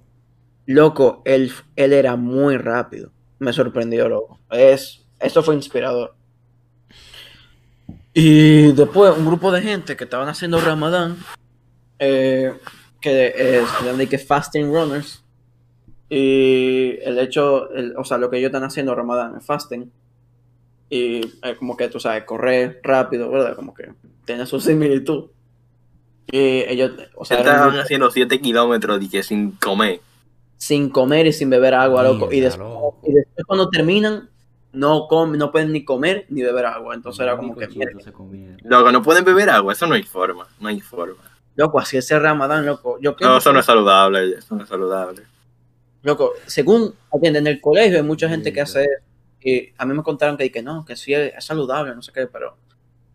Loco, 0.66 1.22
él, 1.24 1.52
él 1.78 1.94
era 1.94 2.18
muy 2.18 2.58
rápido. 2.58 3.12
Me 3.40 3.54
sorprendió, 3.54 4.10
loco. 4.10 4.40
Es, 4.50 5.06
esto 5.20 5.42
fue 5.44 5.56
inspirador. 5.56 6.16
Y 8.20 8.72
después 8.72 9.16
un 9.16 9.28
grupo 9.28 9.52
de 9.52 9.62
gente 9.62 9.96
que 9.96 10.06
estaban 10.06 10.28
haciendo 10.28 10.60
Ramadán, 10.60 11.18
eh, 12.00 12.52
que 13.00 13.28
es 13.28 13.70
se 13.70 13.86
llama 13.86 14.00
de 14.00 14.08
que 14.10 14.18
Fasting 14.18 14.74
Runners. 14.74 15.24
Y 16.10 16.98
el 17.04 17.20
hecho, 17.20 17.70
el- 17.76 17.94
o 17.96 18.04
sea, 18.04 18.18
lo 18.18 18.32
que 18.32 18.38
ellos 18.38 18.48
están 18.48 18.64
haciendo 18.64 18.96
Ramadán 18.96 19.36
es 19.38 19.46
fasting. 19.46 19.92
Y 20.90 21.20
es 21.44 21.58
como 21.60 21.78
que 21.78 21.90
tú 21.90 22.00
sabes, 22.00 22.24
correr 22.24 22.80
rápido, 22.82 23.30
¿verdad? 23.30 23.56
Como 23.56 23.76
que 23.76 23.92
tiene 24.26 24.48
su 24.48 24.60
similitud. 24.60 25.26
Y 26.32 26.40
ellos, 26.68 26.94
o 27.16 27.24
sea, 27.24 27.38
Estaban 27.38 27.70
grupo- 27.70 27.84
haciendo 27.84 28.10
7 28.10 28.40
kilómetros 28.42 29.00
y 29.04 29.10
que 29.10 29.22
sin 29.22 29.52
comer. 29.52 30.02
sin 30.58 30.90
comer 30.90 31.28
y 31.28 31.34
sin 31.34 31.52
beber 31.52 31.76
agua, 31.76 32.02
loco. 32.02 32.32
Y 32.34 32.40
después, 32.40 32.68
loco. 32.68 33.00
y 33.08 33.12
después 33.14 33.46
cuando 33.46 33.70
terminan, 33.70 34.28
no 34.78 35.08
comen, 35.08 35.40
no 35.40 35.52
pueden 35.52 35.72
ni 35.72 35.84
comer 35.84 36.26
ni 36.30 36.42
beber 36.42 36.66
agua. 36.66 36.96
Entonces 36.96 37.22
era 37.22 37.36
como 37.36 37.56
que. 37.56 37.68
Loco, 38.64 38.92
no 38.92 39.02
pueden 39.02 39.26
beber 39.26 39.50
agua, 39.50 39.74
eso 39.74 39.88
no 39.88 39.96
hay 39.96 40.04
forma, 40.04 40.48
no 40.60 40.70
hay 40.70 40.80
forma. 40.80 41.24
loco, 41.56 41.80
así 41.80 41.98
es 41.98 42.10
el 42.12 42.22
ramadán, 42.22 42.66
loco. 42.66 43.00
Yo 43.02 43.16
No, 43.20 43.38
eso 43.38 43.52
no 43.52 43.60
es 43.60 43.66
saludable, 43.66 44.38
eso 44.38 44.56
no 44.56 44.64
es 44.64 44.70
saludable. 44.70 45.24
Loco, 46.04 46.34
según 46.46 46.94
en 47.22 47.48
el 47.48 47.60
colegio 47.60 47.98
hay 47.98 48.04
mucha 48.04 48.30
gente 48.30 48.54
que 48.54 48.62
hace 48.62 48.84
eso. 48.84 49.08
Y 49.40 49.74
a 49.78 49.86
mí 49.86 49.94
me 49.94 50.04
contaron 50.04 50.36
que, 50.36 50.52
que 50.52 50.62
no, 50.62 50.84
que 50.84 50.98
sí 50.98 51.14
es, 51.14 51.34
saludable, 51.46 51.96
no 51.96 52.02
sé 52.02 52.12
qué, 52.12 52.28
pero 52.28 52.58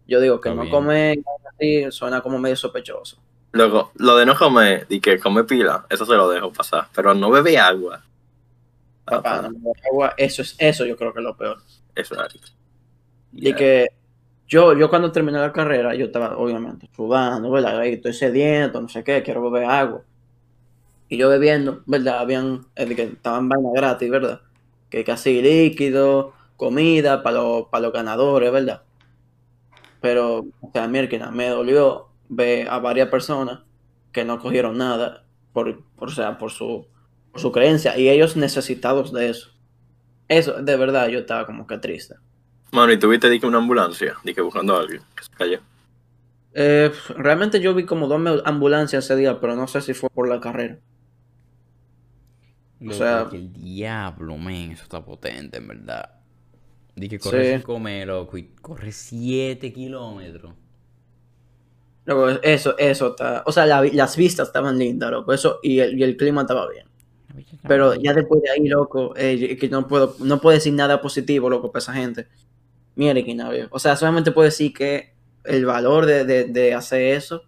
yo 0.07 0.19
digo 0.19 0.40
que 0.40 0.49
Está 0.49 0.64
no 0.64 0.71
comer 0.71 1.19
así 1.52 1.85
suena 1.90 2.23
como 2.23 2.38
medio 2.38 2.57
sospechoso. 2.57 3.19
Luego, 3.52 3.92
lo 3.97 4.16
de 4.16 4.25
no 4.25 4.35
comer 4.35 4.87
y 4.88 4.99
que 5.00 5.19
come 5.19 5.45
pila, 5.45 5.85
eso 5.90 6.07
se 6.07 6.14
lo 6.14 6.31
dejo 6.31 6.50
pasar, 6.50 6.88
pero 6.95 7.12
no 7.12 7.31
bebe 7.31 7.59
agua. 7.59 8.02
Papá, 9.16 9.42
no 9.42 9.50
me 9.50 9.59
da 9.59 9.73
agua, 9.90 10.14
eso 10.16 10.42
es 10.42 10.57
eso 10.59 10.87
yo 10.87 10.97
creo 10.97 11.12
que 11.12 11.21
es 11.21 11.25
lo 11.25 11.37
peor. 11.37 11.59
Eso 11.95 12.14
es. 12.25 12.54
Y 13.33 13.54
que 13.54 13.88
yo, 14.47 14.76
yo 14.76 14.90
cuando 14.90 15.12
terminé 15.12 15.38
la 15.38 15.52
carrera, 15.52 15.95
yo 15.95 16.07
estaba 16.07 16.37
obviamente 16.37 16.88
sudando, 16.95 17.50
¿verdad? 17.50 17.78
Ahí 17.78 17.95
estoy 17.95 18.12
sediento, 18.12 18.81
no 18.81 18.88
sé 18.88 19.02
qué, 19.02 19.23
quiero 19.23 19.50
beber 19.50 19.69
agua. 19.69 20.02
Y 21.09 21.16
yo 21.16 21.28
bebiendo, 21.28 21.83
¿verdad? 21.87 22.19
Habían, 22.19 22.66
eh, 22.76 22.87
de 22.87 22.97
que 22.97 23.02
estaban 23.04 23.49
vainas 23.49 23.73
gratis, 23.73 24.11
¿verdad? 24.11 24.40
Que 24.90 25.04
casi 25.04 25.40
líquido, 25.40 26.35
comida 26.57 27.23
para 27.23 27.37
los, 27.38 27.66
para 27.69 27.83
los 27.83 27.92
ganadores, 27.92 28.52
¿verdad? 28.52 28.83
Pero, 30.00 30.47
o 30.61 30.71
sea, 30.73 30.87
mierda, 30.88 31.31
me 31.31 31.49
dolió 31.49 32.09
ver 32.28 32.69
a 32.69 32.78
varias 32.78 33.09
personas 33.09 33.61
que 34.12 34.25
no 34.25 34.38
cogieron 34.38 34.76
nada 34.76 35.25
por, 35.52 35.83
por, 35.97 36.09
o 36.09 36.12
sea, 36.12 36.38
por 36.38 36.50
su, 36.50 36.87
su 37.35 37.51
creencia 37.53 37.97
y 37.99 38.09
ellos 38.09 38.37
necesitados 38.37 39.12
de 39.12 39.31
eso. 39.31 39.51
Eso, 40.29 40.62
de 40.62 40.77
verdad, 40.77 41.09
yo 41.09 41.21
estaba 41.21 41.47
como 41.47 41.67
que 41.67 41.79
triste. 41.79 42.15
Mano, 42.73 42.93
y 42.93 42.99
tuviste 42.99 43.29
di 43.29 43.39
que 43.41 43.47
una 43.47 43.59
ambulancia, 43.59 44.15
di 44.25 44.35
que 44.35 44.41
buscando 44.41 44.75
a 44.77 44.81
alguien 44.81 45.03
que 45.17 45.25
se 45.25 45.31
cayó. 45.31 45.61
Eh, 46.55 46.91
realmente 47.17 47.61
yo 47.61 47.75
vi 47.75 47.85
como 47.85 48.09
dos 48.09 48.43
ambulancias 48.45 49.05
ese 49.05 49.17
día, 49.17 49.41
pero 49.41 49.57
no 49.57 49.67
sé 49.67 49.81
si 49.81 49.95
fue 49.95 50.09
por 50.11 50.29
la 50.29 50.41
carrera. 50.41 50.79
Loco, 52.81 52.95
sea- 52.99 53.29
que 53.31 53.37
el 53.37 53.53
diablo, 53.53 54.37
men, 54.39 54.73
eso 54.73 54.83
está 54.83 55.05
potente, 55.05 55.59
en 55.59 55.69
verdad. 55.69 56.11
Di 56.97 57.09
que 57.09 57.19
corre 57.19 57.45
Sí. 57.45 57.51
sin 57.53 57.62
comer, 57.62 58.09
loco, 58.09 58.37
y 58.37 58.49
corre 58.61 58.93
7 58.93 59.73
kilómetros. 59.73 60.55
Luego, 62.05 62.29
eso, 62.43 62.77
eso 62.79 63.11
está. 63.11 63.45
O 63.47 63.53
sea, 63.53 63.65
la 63.65 63.81
las 63.83 64.17
vistas 64.17 64.49
estaban 64.49 64.77
lindas, 64.79 65.11
loco. 65.11 65.33
Eso, 65.33 65.61
y 65.62 65.79
el, 65.79 65.97
y 65.99 66.03
el 66.03 66.17
clima 66.17 66.41
estaba 66.43 66.69
bien. 66.69 66.87
Pero 67.67 67.95
ya 67.95 68.12
después 68.12 68.43
de 68.43 68.51
ahí, 68.51 68.69
loco, 68.69 69.15
eh, 69.17 69.57
que 69.57 69.69
no 69.69 69.87
puedo, 69.89 70.17
no 70.21 70.41
puedo 70.41 70.55
decir 70.55 70.73
nada 70.73 71.01
positivo, 71.01 71.49
loco, 71.49 71.71
para 71.71 71.83
esa 71.83 71.93
gente. 71.93 72.27
Mire, 72.95 73.25
que 73.25 73.35
nada, 73.35 73.53
O 73.71 73.79
sea, 73.79 73.97
solamente 73.97 74.33
puedo 74.33 74.45
decir 74.45 74.73
que 74.73 75.15
el 75.45 75.65
valor 75.65 76.07
de, 76.07 76.25
de, 76.25 76.45
de 76.45 76.75
hacer 76.75 77.15
eso, 77.15 77.45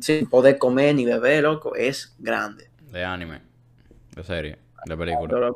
sin 0.00 0.28
poder 0.28 0.58
comer 0.58 0.94
ni 0.94 1.04
beber, 1.04 1.44
loco, 1.44 1.74
es 1.74 2.14
grande. 2.18 2.70
De 2.90 3.04
anime, 3.04 3.42
de 4.14 4.24
serie, 4.24 4.58
de 4.86 4.96
película. 4.96 5.52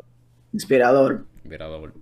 Inspirador. 0.52 1.24
Virador. 1.44 1.94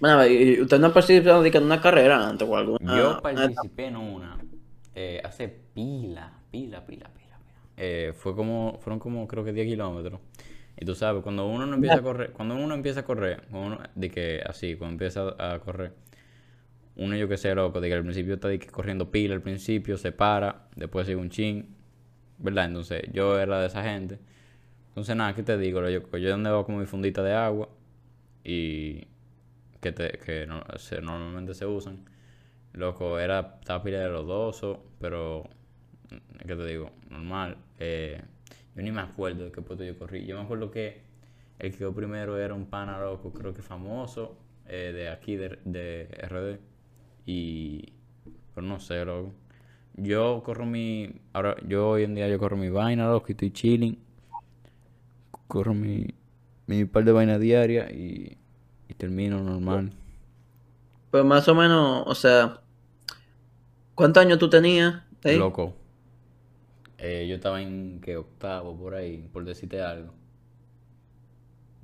Bueno, 0.00 0.26
¿y 0.26 0.62
usted 0.62 0.78
no 0.78 0.88
ha 0.88 0.94
participado 0.94 1.44
en 1.44 1.62
una 1.62 1.80
carrera 1.80 2.26
antes 2.26 2.48
o 2.48 2.56
alguna? 2.56 2.96
Yo 2.96 3.20
participé 3.20 3.86
en 3.86 3.96
una 3.96 4.38
eh, 4.94 5.20
hace 5.22 5.48
pila, 5.48 6.32
pila, 6.50 6.84
pila, 6.84 7.10
pila. 7.12 7.19
Eh, 7.80 8.12
fue 8.14 8.36
como, 8.36 8.78
fueron 8.80 9.00
como 9.00 9.26
creo 9.28 9.44
que 9.44 9.52
10 9.54 9.66
kilómetros. 9.68 10.20
Y 10.78 10.84
tú 10.86 10.94
sabes, 10.96 11.22
cuando 11.22 11.46
uno 11.48 11.66
no 11.66 11.74
empieza 11.76 12.00
a 12.00 12.02
correr, 12.02 12.32
cuando 12.32 12.56
uno 12.56 12.74
empieza 12.74 13.00
a 13.00 13.04
correr, 13.04 13.44
uno- 13.52 13.78
de 13.94 14.10
que 14.10 14.42
así, 14.46 14.76
cuando 14.76 14.94
empieza 14.94 15.34
a 15.38 15.60
correr, 15.60 15.94
uno 16.96 17.16
yo 17.16 17.28
que 17.28 17.36
sé, 17.36 17.54
loco, 17.54 17.80
de 17.80 17.88
que 17.88 17.94
al 17.94 18.02
principio 18.02 18.34
está 18.34 18.48
de 18.48 18.58
que 18.58 18.66
corriendo 18.68 19.10
pila 19.10 19.34
al 19.34 19.42
principio, 19.42 19.96
se 19.96 20.12
para, 20.12 20.68
después 20.76 21.06
sigue 21.06 21.16
un 21.20 21.30
chin, 21.30 21.74
¿verdad? 22.38 22.66
Entonces 22.66 23.04
yo 23.12 23.38
era 23.40 23.60
de 23.60 23.68
esa 23.68 23.82
gente. 23.84 24.18
Entonces 24.88 25.16
nada, 25.16 25.34
¿qué 25.34 25.42
te 25.44 25.58
digo? 25.58 25.88
Yo, 25.88 26.18
yo 26.18 26.34
andaba 26.34 26.64
con 26.66 26.78
mi 26.78 26.86
fundita 26.86 27.22
de 27.22 27.34
agua 27.34 27.68
y 28.44 29.06
que, 29.80 29.92
te, 29.92 30.18
que 30.18 30.48
se- 30.78 31.02
normalmente 31.02 31.54
se 31.54 31.66
usan. 31.66 32.04
Loco, 32.74 33.18
era, 33.20 33.58
estaba 33.60 33.82
pila 33.84 34.00
de 34.00 34.10
lodoso, 34.10 34.84
pero, 35.00 35.48
¿qué 36.46 36.56
te 36.56 36.66
digo? 36.66 36.90
Normal. 37.10 37.56
Eh, 37.78 38.20
yo 38.74 38.82
ni 38.82 38.90
me 38.90 39.00
acuerdo 39.00 39.44
de 39.44 39.52
qué 39.52 39.62
puesto 39.62 39.84
yo 39.84 39.98
corrí. 39.98 40.26
Yo 40.26 40.36
me 40.36 40.42
acuerdo 40.42 40.70
que 40.70 41.00
el 41.58 41.72
que 41.72 41.78
quedó 41.78 41.94
primero 41.94 42.38
era 42.38 42.54
un 42.54 42.66
pana 42.66 42.98
loco, 43.00 43.32
creo 43.32 43.52
que 43.54 43.62
famoso, 43.62 44.36
eh, 44.66 44.92
de 44.94 45.08
aquí, 45.10 45.36
de, 45.36 45.58
de 45.64 46.08
RD. 46.22 46.58
Y, 47.26 47.92
pero 48.54 48.66
no 48.66 48.80
sé, 48.80 49.04
loco. 49.04 49.32
Yo 49.94 50.42
corro 50.44 50.66
mi, 50.66 51.12
ahora, 51.32 51.56
yo 51.66 51.90
hoy 51.90 52.04
en 52.04 52.14
día 52.14 52.28
yo 52.28 52.38
corro 52.38 52.56
mi 52.56 52.70
vaina, 52.70 53.08
loco, 53.08 53.26
y 53.28 53.32
estoy 53.32 53.50
chilling. 53.50 53.98
Corro 55.48 55.74
mi, 55.74 56.06
mi 56.66 56.84
par 56.84 57.04
de 57.04 57.12
vaina 57.12 57.38
diaria 57.38 57.90
y, 57.90 58.38
y 58.88 58.94
termino 58.94 59.42
normal. 59.42 59.90
Pues 61.10 61.24
más 61.24 61.48
o 61.48 61.54
menos, 61.54 62.04
o 62.06 62.14
sea, 62.14 62.60
¿cuántos 63.94 64.24
años 64.24 64.38
tú 64.38 64.48
tenías? 64.48 65.02
ahí? 65.24 65.36
Loco. 65.38 65.74
Eh, 67.00 67.26
yo 67.28 67.36
estaba 67.36 67.62
en 67.62 68.00
que 68.02 68.16
octavo 68.16 68.76
por 68.76 68.94
ahí, 68.94 69.28
por 69.32 69.44
decirte 69.44 69.80
algo. 69.80 70.12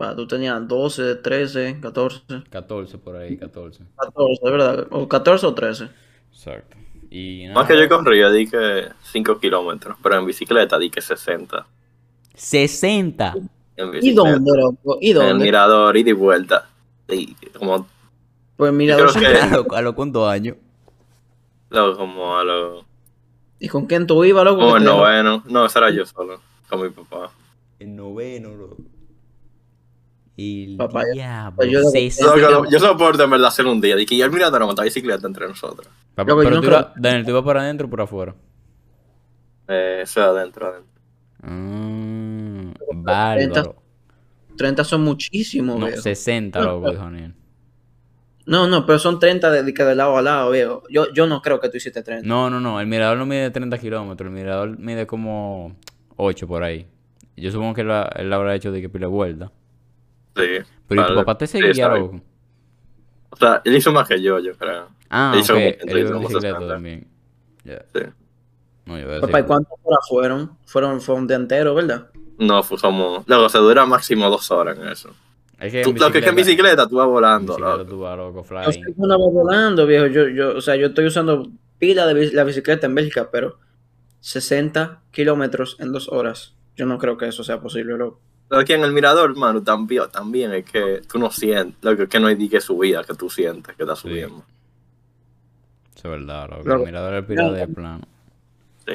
Va, 0.00 0.14
tú 0.14 0.26
tenías 0.26 0.66
12, 0.68 1.16
13, 1.16 1.78
14, 1.80 2.44
14 2.50 2.99
por 2.99 3.16
ahí, 3.16 3.37
14. 3.38 3.82
14, 3.96 4.50
¿verdad? 4.50 4.87
O 4.90 5.08
14 5.08 5.46
o 5.46 5.54
13. 5.54 5.88
Exacto. 6.30 6.76
Y 7.08 7.46
Más 7.54 7.66
que 7.66 7.78
yo 7.80 7.88
corría, 7.88 8.28
di 8.30 8.46
que 8.46 8.88
5 9.04 9.38
kilómetros, 9.38 9.96
pero 10.02 10.18
en 10.18 10.26
bicicleta 10.26 10.78
di 10.78 10.90
que 10.90 11.00
60. 11.00 11.66
60. 12.35 13.35
En 13.76 13.90
¿Y 14.02 14.12
dónde, 14.12 14.50
loco? 14.54 14.99
¿Y 15.00 15.12
En 15.12 15.16
el 15.23 15.28
dónde? 15.28 15.44
mirador, 15.44 15.96
ida 15.96 16.11
y 16.11 16.12
vuelta. 16.12 16.68
Y 17.08 17.35
como, 17.58 17.87
Pues 18.56 18.73
mira, 18.73 18.96
creo 18.96 19.06
dos- 19.06 19.16
que- 19.16 19.76
¿A 19.76 19.80
los 19.80 19.94
cuántos 19.94 20.28
años? 20.28 20.56
luego 21.70 21.96
como 21.96 22.37
a 22.37 22.44
los... 22.44 22.85
¿y 23.58 23.68
con 23.68 23.86
quién 23.86 24.06
tú 24.06 24.25
ibas, 24.25 24.44
loco? 24.44 24.60
Que 24.72 24.78
el 24.78 24.84
te- 24.84 24.84
noveno. 24.84 25.42
No, 25.46 25.66
ese 25.66 25.78
era 25.78 25.90
yo 25.90 26.04
solo, 26.06 26.40
con 26.68 26.82
mi 26.82 26.88
papá. 26.90 27.30
El 27.78 27.94
noveno, 27.96 28.54
loco. 28.54 28.76
El 30.36 30.76
Papá, 30.76 31.02
yo- 31.08 31.12
diablo. 31.14 31.56
pues 31.56 31.70
yo 31.70 31.80
lo 31.80 31.92
que- 31.92 32.10
60. 32.10 32.36
Loco, 32.36 32.64
lo- 32.64 32.70
yo 32.70 32.78
soporto 32.78 33.22
en 33.25 33.30
verdad 33.30 33.48
hacer 33.48 33.66
un 33.66 33.80
día. 33.80 33.96
Di 33.96 34.04
que 34.04 34.16
ya 34.18 34.26
el 34.26 34.30
mirador 34.32 34.64
montar 34.66 34.84
bicicleta 34.84 35.26
entre 35.26 35.48
nosotros. 35.48 35.88
Papá, 36.14 36.28
yo 36.30 36.36
pero 36.38 36.50
no 36.50 36.56
tú 36.60 36.66
creo- 36.66 36.80
ibas, 36.80 36.92
Daniel, 36.96 37.25
¿tú 37.25 37.30
ibas 37.30 37.42
por 37.42 37.56
adentro 37.58 37.86
o 37.86 37.90
por 37.90 38.00
afuera? 38.02 38.34
Eh, 39.68 40.00
eso 40.02 40.20
es 40.20 40.26
adentro, 40.26 40.66
adentro. 40.68 40.92
Mm, 41.42 42.70
bárbaro. 43.02 43.76
30 44.56 44.84
son 44.84 45.02
muchísimos, 45.04 45.78
No, 45.78 45.86
viejo. 45.86 46.02
60, 46.02 46.60
loco, 46.62 46.90
dijo 46.90 47.02
Daniel. 47.02 47.34
No, 48.46 48.68
no, 48.68 48.86
pero 48.86 48.98
son 49.00 49.18
30 49.18 49.50
de, 49.50 49.62
de 49.64 49.74
que 49.74 49.82
de 49.84 49.94
lado 49.96 50.16
a 50.16 50.22
lado, 50.22 50.50
viejo. 50.52 50.82
Yo, 50.88 51.12
yo 51.12 51.26
no 51.26 51.42
creo 51.42 51.58
que 51.60 51.68
tú 51.68 51.76
hiciste 51.78 52.02
30. 52.02 52.26
No, 52.26 52.48
no, 52.48 52.60
no. 52.60 52.80
El 52.80 52.86
mirador 52.86 53.18
no 53.18 53.26
mide 53.26 53.50
30 53.50 53.76
kilómetros. 53.78 54.28
El 54.28 54.34
mirador 54.34 54.78
mide 54.78 55.06
como 55.06 55.76
8 56.16 56.46
por 56.46 56.62
ahí. 56.62 56.86
Yo 57.36 57.50
supongo 57.50 57.74
que 57.74 57.80
él, 57.82 57.90
él 58.16 58.32
habrá 58.32 58.54
hecho 58.54 58.70
de 58.72 58.80
que 58.80 58.88
pile 58.88 59.06
vuelta. 59.06 59.50
Sí. 60.36 60.44
Pero 60.86 61.02
¿y 61.02 61.06
tu 61.06 61.14
papá 61.16 61.36
te 61.36 61.46
Sí, 61.46 61.58
seguía, 61.58 61.88
bien. 61.88 62.00
loco? 62.02 62.20
O 63.30 63.36
sea, 63.36 63.60
él 63.64 63.76
hizo 63.76 63.92
más 63.92 64.06
que 64.08 64.22
yo, 64.22 64.38
yo 64.38 64.52
creo. 64.56 64.88
Ah, 65.10 65.32
Él 65.34 65.40
hizo 65.40 65.52
como- 65.54 65.66
Él 65.66 65.76
él 65.80 65.98
hizo 66.06 66.18
bicicleta 66.20 66.48
60. 66.58 66.68
también. 66.68 67.06
Sí. 67.64 68.00
No, 68.86 68.98
yo 68.98 69.06
voy 69.08 69.16
a 69.16 69.20
Papá, 69.20 69.40
¿y 69.40 69.42
cuántas 69.42 69.72
horas 69.82 70.00
fueron? 70.08 70.56
Fueron, 70.66 71.00
fue 71.00 71.16
un 71.16 71.26
día 71.26 71.36
entero, 71.36 71.74
¿verdad? 71.74 72.06
No, 72.38 72.62
fue 72.62 72.78
como... 72.78 73.24
Luego 73.26 73.48
se 73.48 73.58
dura 73.58 73.84
máximo 73.86 74.30
dos 74.30 74.50
horas 74.52 74.78
en 74.78 74.88
eso. 74.88 75.10
Es 75.58 75.72
que 75.72 75.82
Tú- 75.82 75.94
lo 75.94 76.10
que 76.12 76.18
es 76.18 76.25
que 76.25 76.30
en 76.30 76.36
bicicleta 76.36 76.86
tú 76.86 76.96
vas 76.96 77.06
volando, 77.06 77.54
bicicleta 77.54 77.76
loco. 77.78 77.90
tú 77.90 77.98
vas 78.00 78.16
loco, 78.18 78.38
Yo 78.40 78.44
flying. 78.44 78.94
volando, 78.96 79.86
viejo. 79.86 80.06
Yo, 80.06 80.28
yo, 80.28 80.56
o 80.56 80.60
sea, 80.60 80.76
yo 80.76 80.88
estoy 80.88 81.06
usando 81.06 81.48
pila 81.78 82.06
de 82.06 82.32
la 82.32 82.44
bicicleta 82.44 82.86
en 82.86 82.94
Bélgica, 82.94 83.30
pero 83.30 83.58
60 84.20 85.02
kilómetros 85.10 85.76
en 85.80 85.92
dos 85.92 86.08
horas. 86.10 86.54
Yo 86.76 86.84
no 86.84 86.98
creo 86.98 87.16
que 87.16 87.26
eso 87.28 87.42
sea 87.42 87.60
posible, 87.60 87.96
loco. 87.96 88.20
Pero 88.48 88.60
aquí 88.60 88.75
en 88.75 88.84
el 88.84 88.92
mirador, 88.92 89.34
mano, 89.36 89.62
también, 89.62 90.04
también 90.12 90.52
es 90.52 90.64
que 90.64 91.00
tú 91.10 91.18
no 91.18 91.30
sientes, 91.30 91.76
lo 91.82 91.96
que 91.96 92.02
es 92.04 92.08
que 92.08 92.20
no 92.20 92.26
hay 92.28 92.34
di 92.34 92.48
que 92.48 92.60
subida, 92.60 93.02
que 93.02 93.14
tú 93.14 93.30
sientes 93.30 93.75
que 93.75 93.82
estás 93.82 93.98
Sí. 94.00 94.08
subiendo. 94.08 94.44
Eso 95.96 96.12
es 96.14 96.20
verdad, 96.20 96.50
loco. 96.50 96.62
Loco. 96.68 96.80
El 96.80 96.86
mirador 96.86 97.12
del 97.14 97.25
pirata 97.25 97.52
de 97.52 97.68
plano. 97.68 98.06
Sí. 98.86 98.94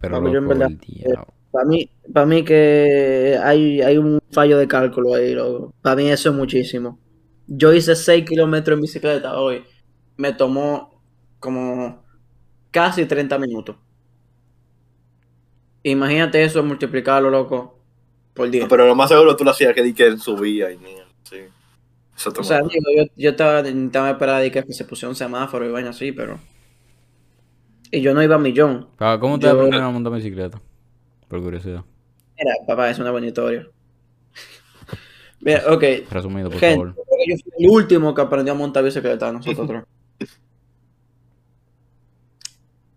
Pero 0.00 0.16
Loco, 0.16 0.32
yo 0.32 0.38
en 0.38 0.48
verdad- 0.48 0.68
el 0.70 0.78
diablo. 0.78 1.26
Para 1.52 1.66
mí, 1.66 1.88
para 2.12 2.26
mí 2.26 2.42
que 2.44 3.38
hay, 3.42 3.82
hay 3.82 3.98
un 3.98 4.18
fallo 4.32 4.56
de 4.58 4.66
cálculo 4.66 5.14
ahí, 5.14 5.34
loco. 5.34 5.74
Para 5.82 5.96
mí 5.96 6.08
eso 6.10 6.30
es 6.30 6.34
muchísimo. 6.34 6.98
Yo 7.46 7.72
hice 7.74 7.94
6 7.94 8.24
kilómetros 8.26 8.76
en 8.76 8.82
bicicleta 8.82 9.38
hoy. 9.38 9.62
Me 10.16 10.32
tomó 10.32 11.02
como 11.38 12.02
casi 12.70 13.04
30 13.04 13.38
minutos. 13.38 13.76
Imagínate 15.82 16.42
eso, 16.42 16.62
multiplicarlo, 16.62 17.28
loco, 17.28 17.78
por 18.34 18.48
10. 18.48 18.66
Pero 18.68 18.86
lo 18.86 18.94
más 18.94 19.10
seguro 19.10 19.36
tú 19.36 19.44
lo 19.44 19.50
hacías 19.50 19.74
que 19.74 19.82
di 19.82 19.92
que 19.92 20.16
subía 20.16 20.70
y 20.70 20.78
mierda, 20.78 21.06
sí. 21.24 21.38
Eso 22.16 22.32
O 22.38 22.44
sea, 22.44 22.58
digo, 22.62 22.84
yo, 22.96 23.04
yo 23.16 23.30
estaba, 23.30 23.60
intentaba 23.60 24.10
esperar 24.10 24.50
que 24.50 24.72
se 24.72 24.84
pusiera 24.84 25.08
un 25.10 25.16
semáforo 25.16 25.66
y 25.68 25.72
vaina 25.72 25.90
así, 25.90 26.12
pero. 26.12 26.38
Y 27.90 28.00
yo 28.00 28.14
no 28.14 28.22
iba 28.22 28.36
a 28.36 28.38
millón. 28.38 28.88
¿Cómo 29.20 29.38
te 29.38 29.46
Yo- 29.46 29.52
aprendieron 29.52 29.88
a 29.88 29.90
montar 29.90 30.12
bicicleta? 30.14 30.60
Por 31.32 31.40
curiosidad. 31.42 31.82
Mira, 32.38 32.54
papá, 32.66 32.90
es 32.90 32.98
una 32.98 33.10
buena 33.10 33.26
historia. 33.26 33.66
Mira, 35.40 35.62
ok. 35.72 35.82
Resumido, 36.10 36.50
por 36.50 36.60
Gente, 36.60 36.76
favor. 36.76 36.94
yo 37.26 37.36
fui 37.42 37.52
el 37.64 37.70
último 37.70 38.14
que 38.14 38.20
aprendió 38.20 38.52
a 38.52 38.56
montar 38.56 38.84
bicicleta 38.84 39.32
nosotros 39.32 39.66
tres. 40.18 40.38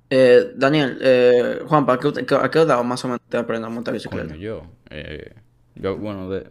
Eh, 0.09 0.51
Daniel, 0.57 0.97
eh, 1.01 1.59
Juanpa, 1.65 1.93
¿a 1.93 1.97
qué, 1.97 2.35
a 2.35 2.51
qué 2.51 2.59
edad 2.59 2.83
más 2.83 3.05
o 3.05 3.07
menos 3.07 3.21
te 3.29 3.37
aprendes 3.37 3.67
a 3.67 3.69
montar 3.73 3.93
bicicleta? 3.93 4.27
Coño, 4.27 4.35
yo. 4.37 4.63
eh, 4.89 5.33
yo, 5.75 5.95
bueno, 5.97 6.29
de, 6.29 6.49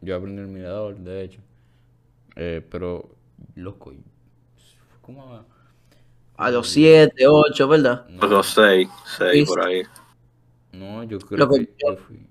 yo 0.00 0.16
aprendí 0.16 0.40
el 0.40 0.48
mirador, 0.48 0.96
de 0.96 1.22
hecho. 1.22 1.40
Eh, 2.34 2.66
pero, 2.70 3.10
loco, 3.56 3.92
¿cómo? 5.02 5.44
A 6.38 6.50
los 6.50 6.66
7, 6.70 7.26
8, 7.28 7.68
¿verdad? 7.68 8.06
No, 8.08 8.26
Los 8.26 8.46
seis, 8.54 8.88
seis 9.18 9.32
¿Viste? 9.32 9.54
por 9.54 9.66
ahí. 9.66 9.82
No, 10.72 11.02
yo 11.04 11.18
creo 11.18 11.48
que 11.48 11.66
yo- 11.66 11.92
yo 11.92 11.96
fui. 11.96 12.26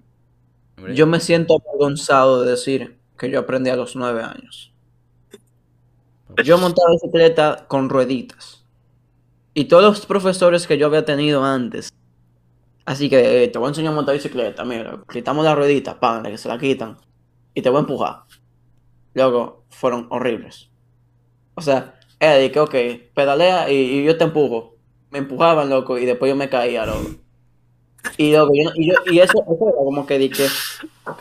Hombre, 0.78 0.96
Yo 0.96 1.08
me 1.08 1.20
siento 1.20 1.58
avergonzado 1.62 2.44
de 2.44 2.52
decir 2.52 3.00
que 3.18 3.30
yo 3.30 3.40
aprendí 3.40 3.70
a 3.70 3.76
los 3.76 3.96
9 3.96 4.24
años. 4.24 4.74
Yo 6.44 6.58
montaba 6.58 6.92
bicicleta 6.92 7.66
con 7.68 7.90
rueditas. 7.90 8.64
Y 9.54 9.66
todos 9.66 9.84
los 9.84 10.06
profesores 10.06 10.68
que 10.68 10.78
yo 10.78 10.86
había 10.88 11.04
tenido 11.04 11.44
antes. 11.44 11.90
Así 12.86 13.10
que 13.10 13.44
eh, 13.44 13.48
te 13.50 13.60
voy 13.60 13.68
a 13.68 13.70
enseñar 13.70 13.94
a 13.94 13.96
montar 13.96 14.16
bicicleta. 14.16 14.64
Mira, 14.66 15.04
quitamos 15.12 15.44
la 15.46 15.56
ruedita, 15.56 16.00
pan, 16.00 16.24
que 16.24 16.38
se 16.38 16.48
la 16.48 16.58
quitan. 16.58 16.98
Y 17.54 17.62
te 17.62 17.70
voy 17.70 17.78
a 17.78 17.82
empujar. 17.82 18.24
Luego, 19.14 19.66
fueron 19.70 20.08
horribles. 20.12 20.70
O 21.56 21.62
sea, 21.62 22.00
era 22.20 22.34
de 22.36 22.52
que, 22.52 22.60
ok, 22.60 22.76
pedalea 23.14 23.72
y, 23.72 23.76
y 24.02 24.06
yo 24.06 24.18
te 24.18 24.24
empujo. 24.26 24.76
Me 25.12 25.20
empujaban, 25.20 25.70
loco, 25.70 25.98
y 25.98 26.06
después 26.06 26.30
yo 26.30 26.36
me 26.36 26.50
caía, 26.50 26.86
loco. 26.86 27.10
Y, 28.18 28.32
yo, 28.32 28.50
y, 28.54 28.88
yo, 28.88 28.94
y 29.06 29.20
eso, 29.20 29.44
eso 29.44 29.68
era 29.68 29.78
como 29.78 30.06
que 30.06 30.18
di 30.18 30.30
que, 30.30 30.48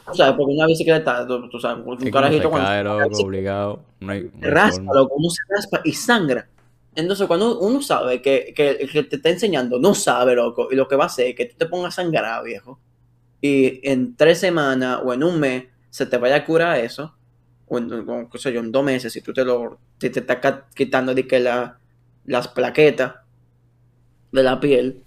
o 0.07 0.15
sea, 0.15 0.37
porque 0.37 0.55
una 0.55 0.67
bicicleta, 0.67 1.27
tú, 1.27 1.49
tú 1.49 1.59
sabes, 1.59 1.85
un 1.85 2.11
carajito 2.11 2.45
se 2.45 2.49
cuando 2.49 2.69
cae, 2.69 2.79
se 2.79 2.85
loco, 2.85 3.11
cae, 3.11 3.25
obligado. 3.25 3.81
No 4.01 4.13
hay, 4.13 4.23
no 4.23 4.31
hay 4.47 4.51
raspa, 4.51 4.95
loco, 4.95 5.15
uno 5.17 5.31
se 5.31 5.43
raspa 5.49 5.81
y 5.85 5.93
sangra. 5.93 6.49
Entonces, 6.95 7.27
cuando 7.27 7.59
uno 7.61 7.81
sabe 7.81 8.21
que, 8.21 8.53
que 8.55 8.71
el 8.71 8.91
que 8.91 9.05
te 9.05 9.17
está 9.17 9.31
enseñando 9.31 9.79
no 9.79 9.95
sabe, 9.95 10.35
loco, 10.35 10.69
y 10.71 10.75
lo 10.75 10.89
que 10.89 10.97
va 10.97 11.05
a 11.05 11.07
hacer 11.07 11.29
es 11.29 11.35
que 11.37 11.47
tú 11.47 11.57
te 11.57 11.67
pongas 11.67 11.99
a 11.99 12.03
sangrar, 12.03 12.43
viejo, 12.45 12.81
y 13.41 13.81
en 13.89 14.17
tres 14.17 14.39
semanas 14.39 15.01
o 15.05 15.13
en 15.13 15.23
un 15.23 15.39
mes 15.39 15.65
se 15.91 16.07
te 16.07 16.17
vaya 16.17 16.37
a 16.37 16.45
curar 16.45 16.79
eso, 16.79 17.15
o 17.67 17.79
en, 17.79 17.93
o, 17.93 18.29
sé 18.39 18.53
yo, 18.53 18.61
en 18.61 18.73
dos 18.73 18.85
meses, 18.85 19.13
si 19.13 19.21
tú 19.21 19.33
te 19.33 19.45
lo 19.45 19.79
si 20.01 20.11
te 20.11 20.21
estás 20.21 20.39
quitando 20.75 21.15
de 21.15 21.27
que 21.27 21.39
la, 21.41 21.79
las 22.25 22.49
plaquetas 22.49 23.15
de 24.33 24.43
la 24.43 24.61
piel, 24.61 25.03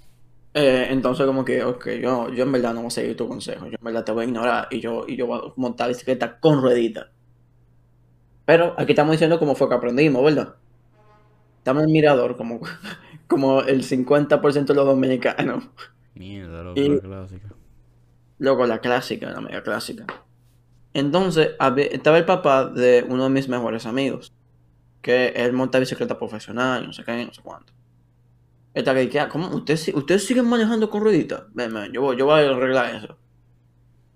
eh, 0.53 0.87
entonces 0.89 1.25
como 1.25 1.45
que, 1.45 1.63
ok, 1.63 1.87
yo, 2.01 2.29
yo 2.29 2.43
en 2.43 2.51
verdad 2.51 2.73
no 2.73 2.81
voy 2.81 2.87
a 2.87 2.91
seguir 2.91 3.15
tu 3.17 3.27
consejo, 3.27 3.65
yo 3.67 3.77
en 3.79 3.83
verdad 3.85 4.03
te 4.05 4.11
voy 4.11 4.23
a 4.25 4.27
ignorar 4.27 4.67
y 4.71 4.79
yo, 4.81 5.05
y 5.07 5.15
yo 5.17 5.27
voy 5.27 5.39
a 5.39 5.53
montar 5.57 5.89
bicicleta 5.89 6.39
con 6.39 6.61
rueditas. 6.61 7.07
Pero 8.45 8.75
aquí 8.77 8.91
estamos 8.91 9.13
diciendo 9.13 9.39
cómo 9.39 9.55
fue 9.55 9.67
que 9.69 9.75
aprendimos, 9.75 10.23
¿verdad? 10.23 10.55
Estamos 11.59 11.83
en 11.83 11.91
mirador, 11.91 12.37
como, 12.37 12.59
como 13.27 13.61
el 13.61 13.83
50% 13.83 14.73
de 14.73 14.77
los 14.77 14.85
dominicanos. 14.87 15.65
Mierda, 16.15 16.63
loco, 16.63 16.81
Y- 16.81 16.89
la 16.89 16.99
clásica. 17.01 17.49
Luego 18.39 18.65
la 18.65 18.79
clásica, 18.79 19.29
la 19.29 19.39
mega 19.41 19.63
clásica. 19.63 20.05
Entonces, 20.93 21.51
estaba 21.91 22.17
el 22.17 22.25
papá 22.25 22.65
de 22.65 23.05
uno 23.07 23.25
de 23.25 23.29
mis 23.29 23.47
mejores 23.49 23.85
amigos, 23.85 24.33
que 25.01 25.29
él 25.29 25.53
monta 25.53 25.79
bicicleta 25.79 26.17
profesional, 26.19 26.87
no 26.87 26.93
sé 26.93 27.03
qué, 27.03 27.25
no 27.25 27.33
sé 27.33 27.41
cuánto. 27.43 27.73
Él 28.73 28.79
está 28.87 29.09
que, 29.09 29.19
"Ah, 29.19 29.29
¿cómo? 29.29 29.47
¿Ustedes, 29.49 29.89
¿Ustedes 29.93 30.25
siguen 30.25 30.47
manejando 30.47 30.89
con 30.89 31.01
rueditas? 31.01 31.43
Ven, 31.53 31.73
ven, 31.73 31.91
yo 31.91 32.01
voy, 32.01 32.17
yo 32.17 32.25
voy 32.25 32.41
a 32.41 32.49
arreglar 32.49 32.95
eso. 32.95 33.17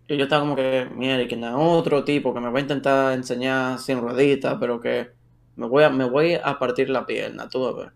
Y 0.08 0.18
yo 0.18 0.24
estaba 0.24 0.42
como 0.42 0.56
que, 0.56 0.88
mira, 0.96 1.22
y 1.22 1.28
que 1.28 1.36
nada, 1.36 1.58
otro 1.58 2.04
tipo 2.04 2.34
que 2.34 2.40
me 2.40 2.50
va 2.52 2.60
a 2.60 2.62
intentar 2.62 3.14
enseñar 3.14 3.80
sin 3.80 4.00
rueditas, 4.00 4.58
pero 4.60 4.80
que 4.80 5.10
me 5.56 5.68
voy 5.68 5.84
a, 5.84 5.90
me 5.90 6.06
voy 6.06 6.36
a 6.36 6.58
partir 6.60 6.90
la 6.90 7.06
pierna, 7.06 7.50
tú 7.50 7.66
a 7.66 7.74
ver. 7.76 7.92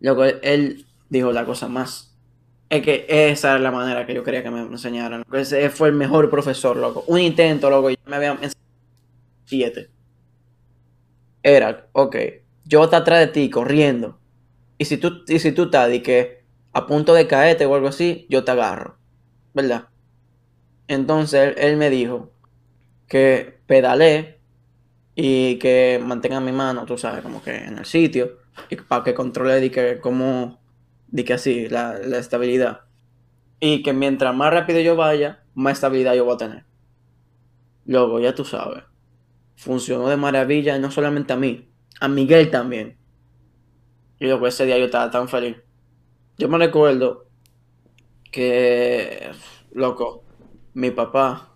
Luego 0.00 0.24
él, 0.24 0.86
dijo 1.08 1.32
la 1.32 1.44
cosa 1.44 1.68
más 1.68 2.14
es 2.68 2.82
que 2.82 3.06
esa 3.08 3.50
era 3.50 3.58
la 3.60 3.70
manera 3.70 4.06
que 4.06 4.14
yo 4.14 4.24
quería 4.24 4.42
que 4.42 4.50
me 4.50 4.60
enseñaran. 4.60 5.22
Ese 5.32 5.70
fue 5.70 5.88
el 5.88 5.94
mejor 5.94 6.30
profesor, 6.30 6.76
loco. 6.76 7.04
Un 7.06 7.20
intento, 7.20 7.70
loco, 7.70 7.90
y 7.90 7.98
me 8.06 8.16
habían 8.16 8.34
enseñado 8.34 8.54
siete. 9.44 9.90
Era, 11.42 11.88
ok, 11.92 12.16
yo 12.64 12.78
voy 12.78 12.84
a 12.84 12.86
estar 12.86 13.02
atrás 13.02 13.20
de 13.20 13.26
ti 13.28 13.50
corriendo. 13.50 14.18
Y 14.78 14.84
si 14.86 14.96
tú, 14.96 15.22
y 15.28 15.38
si 15.38 15.52
tú 15.52 15.64
estás 15.64 15.90
que 16.00 16.44
a 16.72 16.86
punto 16.86 17.14
de 17.14 17.26
caerte 17.26 17.66
o 17.66 17.74
algo 17.74 17.88
así, 17.88 18.26
yo 18.28 18.44
te 18.44 18.50
agarro. 18.50 18.96
¿Verdad? 19.54 19.88
Entonces 20.88 21.54
él, 21.56 21.76
me 21.76 21.90
dijo 21.90 22.32
que 23.08 23.60
pedalé 23.66 24.40
y 25.14 25.58
que 25.58 26.00
mantenga 26.02 26.40
mi 26.40 26.52
mano, 26.52 26.84
tú 26.84 26.98
sabes, 26.98 27.22
como 27.22 27.42
que 27.42 27.54
en 27.54 27.78
el 27.78 27.86
sitio. 27.86 28.38
Y 28.70 28.76
para 28.76 29.04
que 29.04 29.14
controle 29.14 29.60
de 29.60 29.70
que 29.70 30.00
como 30.00 30.60
que 31.14 31.32
así, 31.32 31.68
la, 31.68 31.98
la 31.98 32.18
estabilidad. 32.18 32.80
Y 33.60 33.82
que 33.82 33.92
mientras 33.92 34.34
más 34.34 34.52
rápido 34.52 34.80
yo 34.80 34.96
vaya, 34.96 35.44
más 35.54 35.74
estabilidad 35.74 36.14
yo 36.14 36.24
voy 36.24 36.34
a 36.34 36.38
tener. 36.38 36.64
Luego, 37.86 38.18
ya 38.18 38.34
tú 38.34 38.44
sabes. 38.44 38.84
Funcionó 39.56 40.08
de 40.08 40.16
maravilla, 40.16 40.78
no 40.78 40.90
solamente 40.90 41.32
a 41.32 41.36
mí, 41.36 41.68
a 42.00 42.08
Miguel 42.08 42.50
también. 42.50 42.96
Y 44.24 44.28
luego 44.28 44.46
ese 44.48 44.66
día 44.66 44.78
yo 44.78 44.86
estaba 44.86 45.10
tan 45.10 45.28
feliz. 45.28 45.56
Yo 46.38 46.48
me 46.48 46.58
recuerdo 46.58 47.26
que, 48.30 49.30
loco, 49.72 50.24
mi 50.74 50.90
papá, 50.90 51.52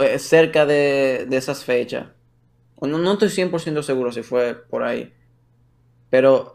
eh, 0.00 0.18
cerca 0.18 0.66
de, 0.66 1.26
de 1.28 1.36
esas 1.36 1.64
fechas, 1.64 2.08
no, 2.82 2.98
no 2.98 3.14
estoy 3.14 3.30
100% 3.30 3.82
seguro 3.82 4.12
si 4.12 4.22
fue 4.22 4.54
por 4.54 4.82
ahí, 4.84 5.12
pero 6.10 6.54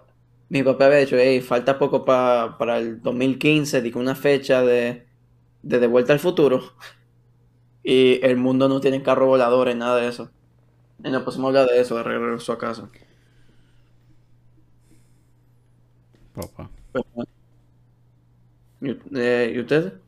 mi 0.50 0.64
papá 0.64 0.88
había 0.88 1.00
dicho, 1.00 1.18
hey, 1.20 1.42
falta 1.42 1.80
poco 1.80 2.06
pa- 2.06 2.58
para 2.60 2.80
el 2.80 3.02
2015, 3.02 3.82
digo, 3.82 4.00
una 4.00 4.16
fecha 4.16 4.64
de, 4.64 5.08
de 5.64 5.88
Vuelta 5.88 6.14
al 6.14 6.20
Futuro. 6.20 6.62
Y 7.84 8.20
el 8.26 8.38
mundo 8.38 8.68
no 8.68 8.82
tiene 8.82 9.04
carro 9.04 9.28
voladores, 9.28 9.76
nada 9.76 9.98
de 9.98 10.08
eso. 10.08 10.32
Y 11.04 11.12
nos 11.12 11.24
pusimos 11.24 11.48
a 11.48 11.62
hablar 11.62 11.68
de 11.76 11.82
eso, 11.82 11.98
de 11.98 12.04
regreso 12.04 12.54
a 12.54 12.58
casa. 12.60 12.90
¿Y, 18.82 18.92
eh, 19.18 19.52
¿y 19.56 19.60
usted? 19.60 20.02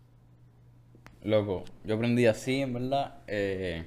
Loco, 1.24 1.66
yo 1.84 1.96
aprendí 1.96 2.26
así, 2.26 2.62
en 2.62 2.74
verdad. 2.74 3.20
eh, 3.28 3.86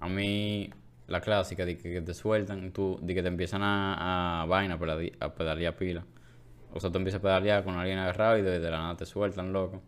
a 0.00 0.08
mí, 0.08 0.70
la 1.06 1.20
clásica 1.20 1.64
de 1.64 1.76
que, 1.76 1.92
que 1.92 2.00
te 2.02 2.14
sueltan, 2.14 2.72
tú, 2.72 2.98
de 3.02 3.14
que 3.14 3.22
te 3.22 3.28
empiezan 3.28 3.62
a, 3.62 4.42
a 4.42 4.46
vaina, 4.46 4.74
a 4.74 4.78
pedali- 4.78 5.12
a 5.20 5.34
pedalear 5.34 5.76
pila. 5.76 6.04
O 6.74 6.80
sea, 6.80 6.90
tú 6.90 6.98
empiezas 6.98 7.20
a 7.20 7.22
pedalear 7.22 7.64
con 7.64 7.76
alguien 7.76 7.98
agarrado 7.98 8.38
y 8.38 8.42
de, 8.42 8.60
de 8.60 8.70
la 8.70 8.78
nada 8.78 8.96
te 8.96 9.06
sueltan, 9.06 9.52
loco. 9.52 9.82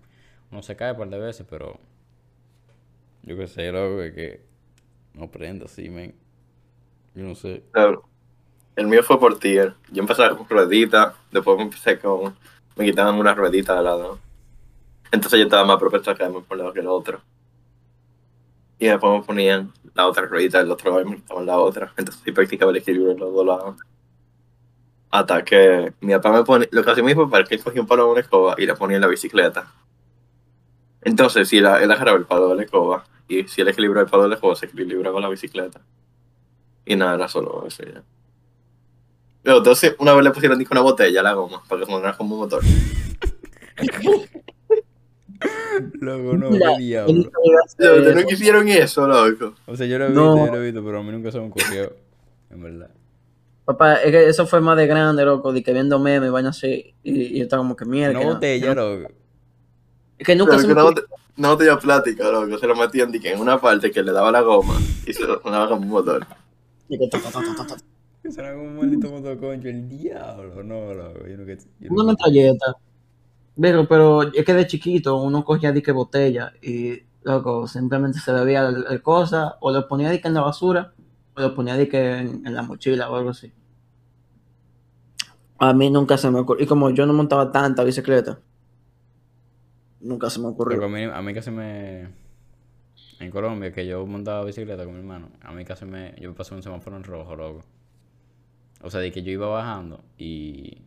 Uno 0.53 0.63
se 0.63 0.77
cae 0.77 0.93
un 0.93 0.99
par 0.99 1.11
de 1.11 1.19
veces, 1.19 1.47
pero. 1.49 1.79
Yo 3.23 3.37
qué 3.37 3.47
sé, 3.47 3.71
loco, 3.73 4.03
es 4.03 4.15
que 4.15 4.41
no 5.15 5.25
aprendo 5.25 5.67
así, 5.67 5.91
men. 5.91 6.15
Yo 7.15 7.25
no 7.25 7.35
sé. 7.35 7.65
Claro. 7.73 8.10
El 8.77 8.87
mío 8.87 9.03
fue 9.03 9.19
por 9.21 9.39
tier. 9.39 9.75
Yo 9.91 10.01
empecé 10.03 10.29
con 10.31 10.49
rueditas, 10.49 11.15
después 11.31 11.57
me 11.57 11.65
empecé 11.65 11.99
con. 11.99 12.35
Me 12.77 12.85
quitaban 12.85 13.17
una 13.17 13.35
ruedita 13.35 13.75
de 13.77 13.83
lado. 13.83 14.19
Entonces 15.13 15.39
yo 15.39 15.45
estaba 15.45 15.65
más 15.65 15.79
propenso 15.79 16.11
a 16.11 16.15
caerme 16.17 16.41
por 16.41 16.57
lado 16.59 16.73
que 16.73 16.81
el 16.81 16.87
otro. 16.87 17.21
Y 18.79 18.87
después 18.87 19.13
me 19.21 19.25
ponían 19.27 19.73
la 19.95 20.07
otra 20.07 20.27
ruedita 20.27 20.59
del 20.59 20.71
otro 20.71 20.91
lado 20.91 21.03
y 21.03 21.11
me 21.11 21.17
quitaban 21.17 21.47
la 21.47 21.59
otra. 21.59 21.93
Entonces 21.97 22.23
sí 22.25 22.33
practicaba 22.33 22.71
el 22.71 22.79
equilibrio 22.79 23.13
en 23.13 23.21
los 23.21 23.33
dos 23.35 23.47
lados. 23.47 23.77
Hasta 25.11 25.45
que 25.45 25.93
mi 26.01 26.13
papá 26.15 26.33
me 26.33 26.45
pone. 26.45 26.69
Lo 26.71 26.83
que 26.85 26.91
hacía 26.91 27.03
mi 27.05 27.15
papá 27.15 27.41
es 27.41 27.49
que 27.49 27.55
él 27.57 27.63
cogía 27.63 27.81
un 27.83 27.87
palo 27.87 28.07
de 28.07 28.13
una 28.13 28.21
escoba 28.21 28.55
y 28.59 28.67
le 28.67 28.75
ponía 28.77 28.97
en 28.97 29.03
la 29.03 29.09
bicicleta. 29.09 29.73
Entonces, 31.03 31.49
si 31.49 31.61
la- 31.61 31.83
él 31.83 31.91
agarraba 31.91 32.19
el 32.19 32.27
palo 32.27 32.49
de 32.49 32.57
la 32.57 32.63
escoba 32.63 33.05
y 33.29 33.45
si 33.49 33.61
él 33.61 33.69
equilibraba 33.69 34.05
el 34.05 34.11
palo 34.11 34.25
de 34.25 34.29
la 34.31 34.35
escoba, 34.37 34.55
se 34.57 34.67
equilibraba 34.67 35.21
la 35.21 35.29
bicicleta. 35.29 35.81
Y 36.85 36.97
nada, 36.97 37.15
era 37.15 37.29
solo 37.29 37.65
eso 37.67 37.83
ya. 37.85 38.03
Pero 39.43 39.59
entonces 39.59 39.95
una 39.99 40.13
vez 40.15 40.25
le 40.25 40.31
pusieron 40.33 40.59
disco 40.59 40.75
una 40.75 40.83
botella 40.83 41.21
a 41.21 41.23
la 41.23 41.33
goma 41.33 41.63
para 41.69 41.81
que 41.81 41.87
sonara 41.91 42.17
como 42.17 42.35
un 42.35 42.41
motor. 42.43 42.63
Loco, 46.01 46.37
no, 46.37 46.51
La- 46.51 46.77
qué 46.77 46.83
diablo. 46.83 47.31
Ustedes 47.67 48.15
no 48.17 48.23
quisieron 48.27 48.69
eso, 48.69 49.07
loco. 49.07 49.55
O 49.67 49.77
sea, 49.77 49.87
yo 49.87 49.99
lo 49.99 50.07
he 50.07 50.11
No. 50.11 50.35
visto, 50.35 50.47
yo 50.47 50.53
lo 50.53 50.59
he 50.63 50.65
visto, 50.67 50.85
pero 50.85 50.99
a 50.99 51.03
mí 51.03 51.11
nunca 51.13 51.33
se 51.33 51.39
me 51.41 51.47
ocurrió. 51.47 51.93
En 52.51 52.63
verdad. 52.63 52.91
Papá, 53.65 53.95
es 53.95 54.11
que 54.11 54.29
eso 54.29 54.47
fue 54.47 54.61
más 54.61 54.77
de 54.77 54.87
grande, 54.87 55.25
loco, 55.25 55.53
de 55.53 55.63
que 55.63 55.73
viendo 55.73 55.99
memes 55.99 56.29
y 56.29 56.33
vaina 56.33 56.51
así. 56.51 56.95
Y, 57.03 57.21
y 57.23 57.39
yo 57.39 57.45
estaba 57.45 57.63
como 57.63 57.77
que 57.77 57.85
mierda. 57.87 58.19
Una 58.19 58.29
no- 58.29 58.35
botella, 58.35 58.75
loco. 58.75 59.09
Es 60.19 60.27
que 60.27 60.37
nunca 60.37 60.51
Pero 60.51 60.61
se 60.61 60.67
que 60.69 60.75
me 60.75 60.81
una, 60.81 60.91
ocurrió. 60.91 61.07
bote- 61.07 61.15
no 61.37 61.57
tenía 61.57 61.79
plática, 61.79 62.31
loco. 62.31 62.59
Se 62.59 62.67
lo 62.67 62.75
metían 62.77 63.11
en 63.15 63.41
una 63.41 63.59
parte 63.61 63.91
que 63.91 64.03
le 64.03 64.13
daba 64.13 64.31
la 64.33 64.43
goma 64.43 64.75
y 65.07 65.13
se 65.15 65.23
sonaba 65.25 65.69
como 65.69 65.83
un 65.83 65.89
motor. 65.89 66.27
Y 66.89 66.99
que 66.99 67.09
Será 68.35 68.53
como 68.55 68.67
un 68.69 68.77
maldito 68.77 69.11
motoconcho, 69.11 69.69
el 69.69 69.89
diablo. 69.89 70.63
No, 70.63 70.95
loco. 70.95 71.27
Yo 71.27 71.37
no 71.37 71.47
que. 71.47 71.59
yo 71.81 71.91
Una 71.91 72.05
metralleta. 72.05 72.75
Pero, 73.61 73.89
pero 73.89 74.23
es 74.35 74.45
que 74.45 74.55
de 74.55 74.67
chiquito 74.67 75.23
uno 75.23 75.45
cogía 75.45 75.73
dique 75.73 75.93
botella 75.93 76.53
y, 76.63 77.01
loco, 77.23 77.67
simplemente 77.69 78.19
se 78.21 78.33
bebía 78.33 78.69
el, 78.69 78.87
el 78.91 79.03
cosa, 79.03 79.57
o 79.61 79.71
lo 79.73 79.89
ponía 79.89 80.11
dique 80.11 80.29
en 80.29 80.35
la 80.35 80.43
basura, 80.43 80.95
o 81.37 81.41
lo 81.43 81.55
ponía 81.55 81.77
dique 81.77 82.19
en, 82.19 82.47
en 82.47 82.55
la 82.55 82.63
mochila 82.63 83.11
o 83.11 83.17
algo 83.17 83.31
así. 83.31 83.53
A 85.59 85.73
mí 85.75 85.91
nunca 85.91 86.19
se 86.19 86.29
me 86.29 86.41
ocurrió. 86.41 86.65
Y 86.65 86.67
como 86.67 86.91
yo 86.91 87.07
no 87.07 87.13
montaba 87.13 87.53
tanta 87.53 87.85
bicicleta, 87.85 88.41
nunca 90.01 90.31
se 90.31 90.41
me 90.41 90.49
Loco, 90.65 90.85
a 90.85 90.89
ocurrió. 90.89 90.89
mí, 90.89 91.03
a 91.05 91.23
mí 91.23 91.35
casi 91.35 91.51
me. 91.51 92.09
En 93.21 93.31
Colombia, 93.31 93.73
que 93.73 93.87
yo 93.87 94.05
montaba 94.05 94.45
bicicleta 94.45 94.85
con 94.85 94.95
mi 94.95 94.99
hermano, 94.99 95.31
a 95.43 95.53
mí 95.53 95.65
casi 95.65 95.85
me. 95.85 96.15
Yo 96.21 96.35
pasé 96.35 96.55
un 96.55 96.63
semáforo 96.65 96.97
en 96.97 97.05
rojo, 97.05 97.37
loco. 97.37 97.61
O 98.83 98.91
sea, 98.91 99.01
de 99.01 99.13
que 99.13 99.23
yo 99.23 99.33
iba 99.33 99.49
bajando 99.49 100.03
y. 100.19 100.83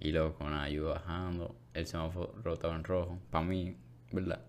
Y 0.00 0.12
loco, 0.12 0.48
nada, 0.48 0.68
yo 0.68 0.82
iba 0.82 0.94
bajando, 0.94 1.54
el 1.74 1.86
semáforo 1.86 2.54
estaba 2.54 2.74
en 2.74 2.84
rojo, 2.84 3.18
para 3.30 3.44
mí, 3.44 3.76
¿verdad? 4.12 4.40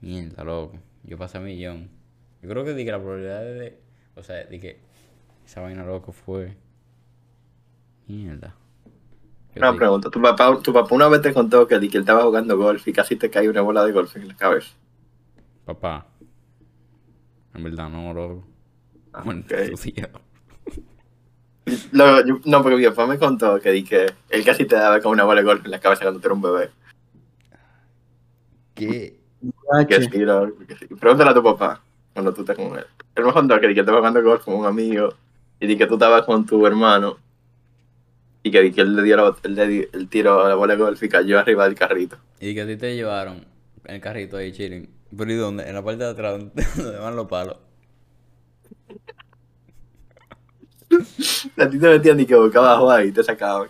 Mierda, 0.00 0.44
loco. 0.44 0.78
Yo 1.04 1.18
pasé 1.18 1.38
a 1.38 1.40
millón. 1.40 1.90
Yo 2.42 2.48
creo 2.48 2.64
que 2.64 2.74
di 2.74 2.84
que 2.84 2.92
la 2.92 2.98
probabilidad 2.98 3.42
de. 3.42 3.78
O 4.16 4.22
sea, 4.22 4.44
de 4.44 4.60
que 4.60 4.80
esa 5.44 5.60
vaina 5.60 5.84
loco 5.84 6.12
fue. 6.12 6.56
Mierda. 8.06 8.56
Yo 9.54 9.60
Una 9.62 9.74
pregunta. 9.76 10.10
Tu 10.10 10.20
papá, 10.20 10.58
tu 10.62 10.72
papá 10.72 10.94
una 10.94 11.08
vez 11.08 11.22
te 11.22 11.34
contó 11.34 11.66
que, 11.66 11.78
di 11.78 11.88
que 11.88 11.98
él 11.98 12.02
estaba 12.02 12.22
jugando 12.22 12.56
golf 12.56 12.86
y 12.88 12.92
casi 12.92 13.16
te 13.16 13.30
cae 13.30 13.48
una 13.48 13.60
bola 13.62 13.84
de 13.84 13.92
golf 13.92 14.16
en 14.16 14.28
la 14.28 14.36
cabeza. 14.36 14.74
Papá. 15.64 16.06
En 17.54 17.64
verdad 17.64 17.90
no, 17.90 18.12
loco. 18.14 18.46
Ah, 19.12 19.22
Bueno, 19.24 19.44
ok. 19.72 20.20
Luego, 21.92 22.26
yo- 22.26 22.40
no, 22.44 22.62
porque 22.62 22.76
mi 22.76 22.84
papá 22.86 23.06
me 23.06 23.18
contó 23.18 23.60
que, 23.60 23.70
di 23.70 23.84
que 23.84 24.06
él 24.30 24.44
casi 24.44 24.64
te 24.64 24.76
daba 24.76 25.00
con 25.00 25.12
una 25.12 25.24
bola 25.24 25.40
de 25.40 25.46
golf 25.46 25.64
en 25.64 25.70
la 25.70 25.78
cabeza 25.80 26.02
cuando 26.02 26.20
tú 26.20 26.26
eras 26.28 26.36
un 26.36 26.42
bebé. 26.42 26.70
¿Qué? 28.74 29.16
Que 29.88 30.02
sí, 30.02 30.08
que 30.66 30.76
sí. 30.76 30.86
Pregúntale 30.94 31.30
a 31.30 31.34
tu 31.34 31.42
papá 31.42 31.82
cuando 32.12 32.32
tú 32.32 32.42
estés 32.42 32.56
con 32.56 32.76
él. 32.78 32.86
Él 33.14 33.24
me 33.24 33.32
contó 33.32 33.60
que, 33.60 33.68
di 33.68 33.74
que 33.74 33.80
él 33.80 33.84
estaba 33.84 33.98
jugando 33.98 34.22
golf 34.22 34.44
con 34.44 34.54
un 34.54 34.66
amigo 34.66 35.14
y 35.58 35.66
di 35.66 35.76
que 35.76 35.86
tú 35.86 35.94
estabas 35.94 36.22
con 36.24 36.46
tu 36.46 36.66
hermano 36.66 37.18
y 38.42 38.50
que, 38.50 38.62
di 38.62 38.72
que 38.72 38.80
él 38.82 38.96
le 38.96 39.02
dio 39.02 39.16
la, 39.16 39.36
él 39.42 39.54
le 39.54 39.66
di- 39.68 39.88
el 39.92 40.08
tiro 40.08 40.44
a 40.44 40.48
la 40.48 40.54
bola 40.54 40.74
de 40.74 40.82
golf 40.82 41.02
y 41.02 41.08
cayó 41.08 41.38
arriba 41.38 41.64
del 41.64 41.74
carrito. 41.74 42.16
Y 42.40 42.54
que 42.54 42.62
a 42.62 42.66
ti 42.66 42.76
te 42.76 42.94
llevaron 42.94 43.44
el 43.84 44.00
carrito 44.00 44.36
ahí 44.38 44.52
chilling. 44.52 44.88
¿Pero 45.16 45.32
y 45.32 45.36
dónde? 45.36 45.68
En 45.68 45.74
la 45.74 45.82
parte 45.84 46.04
de 46.04 46.10
atrás, 46.10 46.38
donde 46.76 46.98
van 46.98 47.16
los 47.16 47.26
palos. 47.26 47.56
A 51.56 51.68
ti 51.68 51.78
te 51.78 51.88
metían 51.88 52.20
y 52.20 52.26
que 52.26 52.34
boca 52.34 52.58
abajo 52.58 52.90
ahí 52.90 53.08
y 53.08 53.12
te 53.12 53.22
sacaban. 53.22 53.68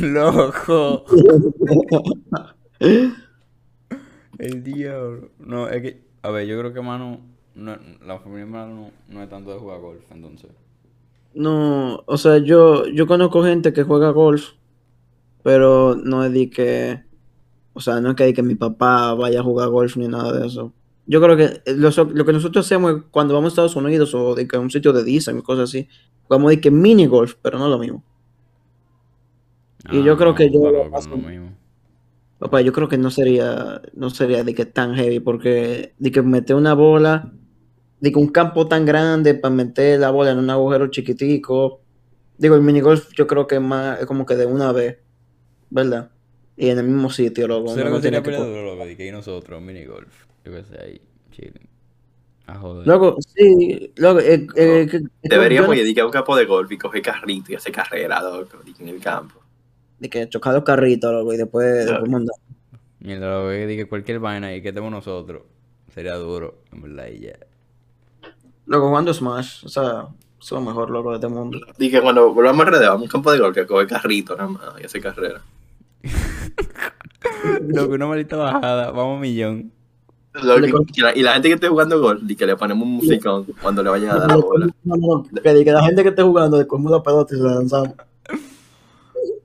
¡Loco! 0.00 1.04
El 4.38 4.62
diablo. 4.64 5.30
No, 5.38 5.68
es 5.68 5.82
que, 5.82 6.02
a 6.22 6.30
ver, 6.30 6.46
yo 6.46 6.58
creo 6.58 6.72
que 6.72 6.80
mano, 6.80 7.20
no, 7.54 7.76
la 8.04 8.18
familia 8.18 8.46
de 8.46 8.50
mano 8.50 8.74
no, 8.74 8.90
no 9.08 9.22
es 9.22 9.28
tanto 9.28 9.52
de 9.52 9.58
jugar 9.58 9.80
golf, 9.80 10.02
entonces. 10.10 10.50
No, 11.34 12.02
o 12.06 12.16
sea, 12.16 12.38
yo, 12.38 12.86
yo 12.86 13.06
conozco 13.06 13.42
gente 13.44 13.72
que 13.72 13.82
juega 13.82 14.10
golf, 14.10 14.52
pero 15.42 15.96
no 15.96 16.24
es 16.24 16.32
de 16.32 16.48
que, 16.50 17.02
o 17.72 17.80
sea, 17.80 18.00
no 18.00 18.10
es 18.10 18.16
que, 18.16 18.26
di 18.26 18.34
que 18.34 18.42
mi 18.42 18.54
papá 18.54 19.14
vaya 19.14 19.40
a 19.40 19.42
jugar 19.44 19.68
golf 19.68 19.96
ni 19.96 20.08
nada 20.08 20.32
de 20.32 20.46
eso. 20.46 20.72
Yo 21.06 21.20
creo 21.20 21.36
que 21.36 21.62
lo, 21.74 21.92
so- 21.92 22.04
lo 22.12 22.24
que 22.24 22.32
nosotros 22.32 22.64
hacemos 22.66 23.04
cuando 23.10 23.34
vamos 23.34 23.48
a 23.48 23.52
Estados 23.52 23.76
Unidos 23.76 24.14
o 24.14 24.34
de 24.34 24.48
que 24.48 24.56
a 24.56 24.60
un 24.60 24.70
sitio 24.70 24.92
de 24.92 25.04
Disney, 25.04 25.42
cosas 25.42 25.70
así, 25.70 25.88
jugamos 26.24 26.50
de 26.50 26.60
que 26.60 26.70
mini 26.70 27.06
golf, 27.06 27.34
pero 27.42 27.58
no 27.58 27.68
lo 27.68 27.78
mismo. 27.78 28.02
Y 29.90 30.02
yo 30.02 30.16
creo 30.16 30.34
que 30.34 30.50
yo 30.50 30.60
no, 30.60 30.70
lo 30.70 30.78
loco, 30.78 30.90
paso- 30.90 31.10
no 31.10 31.16
lo 31.16 31.28
mismo. 31.28 31.58
Papá, 32.38 32.60
yo 32.62 32.72
creo 32.72 32.88
que 32.88 32.98
no 32.98 33.10
sería, 33.10 33.80
no 33.94 34.10
sería 34.10 34.44
de 34.44 34.54
que 34.54 34.66
tan 34.66 34.94
heavy, 34.94 35.20
porque 35.20 35.94
de 35.98 36.12
que 36.12 36.22
meter 36.22 36.56
una 36.56 36.74
bola, 36.74 37.32
de 38.00 38.12
que 38.12 38.18
un 38.18 38.28
campo 38.28 38.68
tan 38.68 38.84
grande 38.86 39.34
para 39.34 39.54
meter 39.54 40.00
la 40.00 40.10
bola 40.10 40.32
en 40.32 40.38
un 40.38 40.50
agujero 40.50 40.88
chiquitico. 40.88 41.82
Digo, 42.38 42.56
el 42.56 42.62
minigolf 42.62 43.12
yo 43.14 43.26
creo 43.26 43.46
que 43.46 43.56
es 43.56 43.62
más, 43.62 44.00
es 44.00 44.06
como 44.06 44.26
que 44.26 44.36
de 44.36 44.46
una 44.46 44.72
vez, 44.72 44.98
¿verdad? 45.70 46.10
Y 46.56 46.68
en 46.68 46.78
el 46.78 46.84
mismo 46.86 47.10
sitio, 47.10 47.48
loco. 47.48 47.68
¿Sabes 47.70 47.82
uno 47.82 47.84
lo 47.84 47.90
no 47.90 47.96
que 47.96 48.02
sería 48.02 48.22
tiene 48.22 48.36
que 48.36 48.42
peleador, 48.44 48.72
loco? 48.72 48.86
De 48.86 48.96
que 48.96 49.12
nosotros, 49.12 49.60
mini 49.62 49.84
golf. 49.84 50.24
Yo 50.44 50.52
qué 50.52 50.62
sé, 50.64 50.80
ahí, 50.80 51.00
chilling. 51.32 51.68
A 52.46 52.54
joder. 52.58 52.86
Loco, 52.86 53.16
sí, 53.34 53.92
loco, 53.96 54.20
eh, 54.20 54.46
eh, 54.54 54.86
que- 54.90 55.00
que- 55.00 55.08
Deberíamos 55.22 55.74
ir 55.76 55.98
a 56.00 56.04
un 56.04 56.12
campo 56.12 56.36
de 56.36 56.44
golf 56.44 56.70
y 56.70 56.76
coger 56.78 57.00
carrito 57.02 57.52
y 57.52 57.54
hacer 57.54 57.72
carrera, 57.72 58.20
loco, 58.22 58.58
que 58.76 58.82
en 58.82 58.88
el 58.90 59.00
campo. 59.00 59.40
De 59.98 60.10
que 60.10 60.28
chocar 60.28 60.54
los 60.54 60.62
carritos, 60.62 61.10
loco, 61.12 61.32
y 61.32 61.38
después, 61.38 61.86
después 61.86 62.10
mandar. 62.10 62.36
Mierda, 63.00 63.42
lo 63.44 63.48
que 63.50 63.66
dije, 63.66 63.86
cualquier 63.86 64.18
vaina 64.18 64.48
ahí 64.48 64.60
que 64.62 64.68
estemos 64.68 64.90
nosotros 64.90 65.42
sería 65.92 66.14
duro, 66.16 66.58
en 66.72 66.82
verdad, 66.82 67.06
y 67.08 67.20
ya. 67.20 67.38
Loco, 68.66 68.88
jugando 68.88 69.12
Smash, 69.14 69.64
o 69.64 69.68
sea, 69.68 70.08
es 70.40 70.50
lo 70.50 70.60
mejor, 70.60 70.90
loco, 70.90 71.10
de 71.10 71.16
este 71.16 71.28
mundo. 71.28 71.58
Di 71.78 71.90
que 71.90 72.02
cuando 72.02 72.32
volvamos 72.34 72.66
a 72.66 72.70
RD, 72.70 72.80
vamos 72.86 73.00
a 73.00 73.02
un 73.04 73.08
campo 73.08 73.32
de 73.32 73.38
golf 73.38 73.54
que 73.54 73.66
coge 73.66 73.86
carrito 73.86 74.36
nada 74.36 74.48
más 74.50 74.80
y 74.80 74.84
hacer 74.84 75.00
carrera. 75.00 75.40
Loco, 77.68 77.94
una 77.94 78.06
maldita 78.06 78.36
bajada, 78.36 78.90
vamos 78.90 79.20
millón. 79.20 79.72
Le 80.42 80.60
que- 80.70 80.72
y, 80.94 81.00
la, 81.00 81.16
y 81.16 81.22
la 81.22 81.32
gente 81.34 81.48
que 81.48 81.54
esté 81.54 81.68
jugando 81.68 82.00
golf, 82.00 82.20
di 82.22 82.34
que 82.34 82.44
le 82.46 82.56
ponemos 82.56 82.84
un 82.86 82.94
musicón 82.94 83.46
cuando 83.62 83.82
le 83.84 83.90
vayan 83.90 84.10
a 84.10 84.18
dar 84.20 84.28
la 84.30 84.36
bola. 84.36 84.66
No, 84.82 84.96
no, 84.96 85.22
no, 85.32 85.42
que, 85.42 85.52
de 85.54 85.64
que 85.64 85.70
la 85.72 85.84
gente 85.84 86.02
que 86.02 86.08
esté 86.08 86.22
jugando, 86.22 86.58
de 86.58 86.66
cogemos 86.66 86.90
la 86.90 87.02
pelota 87.02 87.34
y 87.34 87.38
se 87.38 87.44
la 87.44 87.54
lanzamos. 87.54 87.92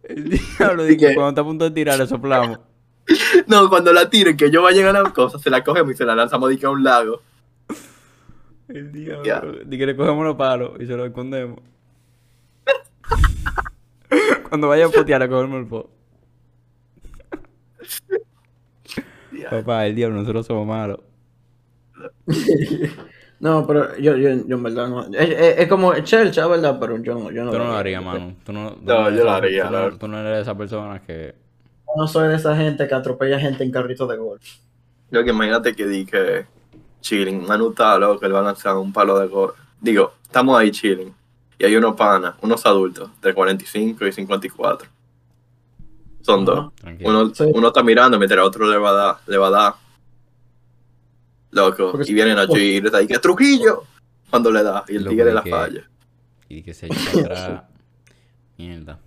El 0.04 0.30
diablo, 0.30 0.84
dije, 0.86 0.98
que- 1.10 1.14
cuando 1.14 1.30
está 1.30 1.42
a 1.42 1.44
punto 1.44 1.66
de 1.66 1.72
tirar, 1.72 1.98
le 2.00 2.08
soplamos. 2.08 2.60
No, 3.48 3.70
cuando 3.70 3.92
la 3.92 4.08
tiren, 4.08 4.38
que 4.38 4.46
ellos 4.46 4.62
vayan 4.62 4.96
a 4.96 5.02
la 5.02 5.12
cosa, 5.12 5.40
se 5.40 5.50
la 5.50 5.64
cogemos 5.64 5.94
y 5.94 5.98
se 5.98 6.06
la 6.06 6.14
lanzamos 6.14 6.48
di 6.52 6.58
que 6.58 6.68
a 6.68 6.70
un 6.70 6.84
lago. 6.84 7.22
El 8.68 8.92
diablo. 8.92 9.24
Ya. 9.24 9.42
Dije, 9.66 9.88
le 9.88 9.96
cogemos 9.96 10.24
los 10.24 10.36
palos 10.36 10.74
y 10.80 10.86
se 10.86 10.96
los 10.96 11.08
escondemos. 11.08 11.60
Cuando 14.50 14.68
vaya 14.68 14.86
a 14.86 14.90
potear, 14.90 15.22
le 15.22 15.30
cogemos 15.30 15.60
el 15.60 15.66
po. 15.68 15.90
Papá, 19.50 19.86
el 19.88 19.96
diablo, 19.96 20.18
nosotros 20.18 20.46
somos 20.46 20.68
malos. 20.68 21.00
No, 23.42 23.66
pero 23.66 23.96
yo, 23.98 24.18
yo, 24.18 24.32
yo 24.46 24.56
en 24.58 24.64
verdad 24.64 24.90
no. 24.90 25.04
Es, 25.18 25.30
es, 25.30 25.60
es 25.60 25.68
como 25.70 25.98
Chelcha, 26.00 26.46
¿verdad? 26.48 26.78
Pero 26.78 26.98
yo 27.02 27.14
no, 27.16 27.32
yo 27.32 27.46
no 27.46 27.52
Tú 27.52 27.58
no 27.58 27.64
lo 27.64 27.70
lo 27.72 27.78
haría. 27.78 28.00
harías, 28.00 28.04
mano. 28.04 28.36
Tú 28.44 28.52
no, 28.52 28.72
tú 28.74 28.82
No, 28.84 29.10
yo 29.10 29.24
lo 29.24 29.32
haría, 29.32 29.64
Tú 29.68 29.72
no, 29.72 29.78
verdad. 29.84 29.98
tú 29.98 30.08
no 30.10 30.20
eres 30.20 30.42
esa 30.42 30.58
persona 30.58 31.02
que. 31.02 31.36
Yo 31.88 31.94
no 31.96 32.06
soy 32.10 32.28
de 32.28 32.36
esa 32.36 32.54
gente 32.58 32.86
que 32.86 32.94
atropella 32.96 33.40
gente 33.40 33.64
en 33.64 33.72
carrito 33.72 34.08
de 34.08 34.18
golf. 34.18 34.44
Yo 35.10 35.24
que 35.24 35.30
imagínate 35.30 35.74
que 35.74 35.88
di 35.88 36.06
que 36.06 36.46
chilling, 37.00 37.46
Manu 37.48 37.70
está 37.70 37.98
loco, 37.98 38.26
él 38.26 38.36
va 38.36 38.40
a 38.40 38.44
lanzar 38.44 38.76
un 38.76 38.92
palo 38.92 39.18
de 39.18 39.28
golf. 39.28 39.56
Digo, 39.80 40.12
estamos 40.22 40.60
ahí 40.60 40.72
chilling. 40.72 41.14
Y 41.58 41.64
hay 41.64 41.78
unos 41.78 41.96
panas, 41.96 42.36
unos 42.42 42.66
adultos, 42.66 43.10
de 43.22 43.34
45 43.34 44.06
y 44.06 44.12
54. 44.12 44.90
Son 46.22 46.46
dos. 46.46 46.74
Tranquilo. 46.76 47.10
Uno, 47.10 47.34
Sí. 47.34 47.46
uno 47.54 47.68
está 47.68 47.84
mirando 47.84 48.18
mientras 48.18 48.38
el 48.38 48.46
otro 48.46 48.70
le 48.70 48.78
va 48.78 48.90
a 48.90 48.94
dar, 48.94 49.18
le 49.28 49.38
va 49.38 49.48
a 49.48 49.52
dar. 49.52 49.74
Loco. 51.52 51.92
Porque 51.92 52.12
y 52.12 52.14
vienen 52.14 52.38
a 52.38 52.44
y 52.44 52.80
le 52.82 52.88
está 52.88 52.98
ahí, 53.00 53.08
que 53.08 53.18
Trujillo. 53.20 53.84
Cuando 54.30 54.52
le 54.52 54.62
da, 54.62 54.86
y 54.88 54.96
el 54.98 55.08
tigre 55.08 55.32
¿y 55.32 55.34
la 55.34 55.42
falla. 55.42 55.90
Y 56.48 56.62
que 56.62 56.74
se 56.74 56.88
echa 56.88 57.20
atrás. 57.20 57.64
Mierda. 58.58 59.00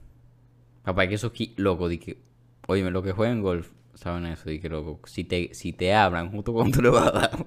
Papá, 0.83 1.07
que 1.07 1.15
eso 1.15 1.29
aquí, 1.29 1.55
loco, 1.57 1.89
di 1.89 1.99
que. 1.99 2.21
Oye, 2.67 2.91
lo 2.91 3.03
que 3.03 3.13
juegan 3.13 3.43
golf, 3.43 3.69
saben 3.95 4.27
eso, 4.27 4.49
di 4.49 4.59
que 4.61 4.69
loco. 4.69 5.01
Si 5.07 5.25
te, 5.25 5.55
si 5.55 5.73
te 5.73 5.95
hablan 5.95 6.31
justo 6.33 6.53
cuando 6.53 6.77
tú 6.77 6.83
le 6.83 6.89
vas 6.91 7.07
a 7.07 7.11
dar. 7.13 7.47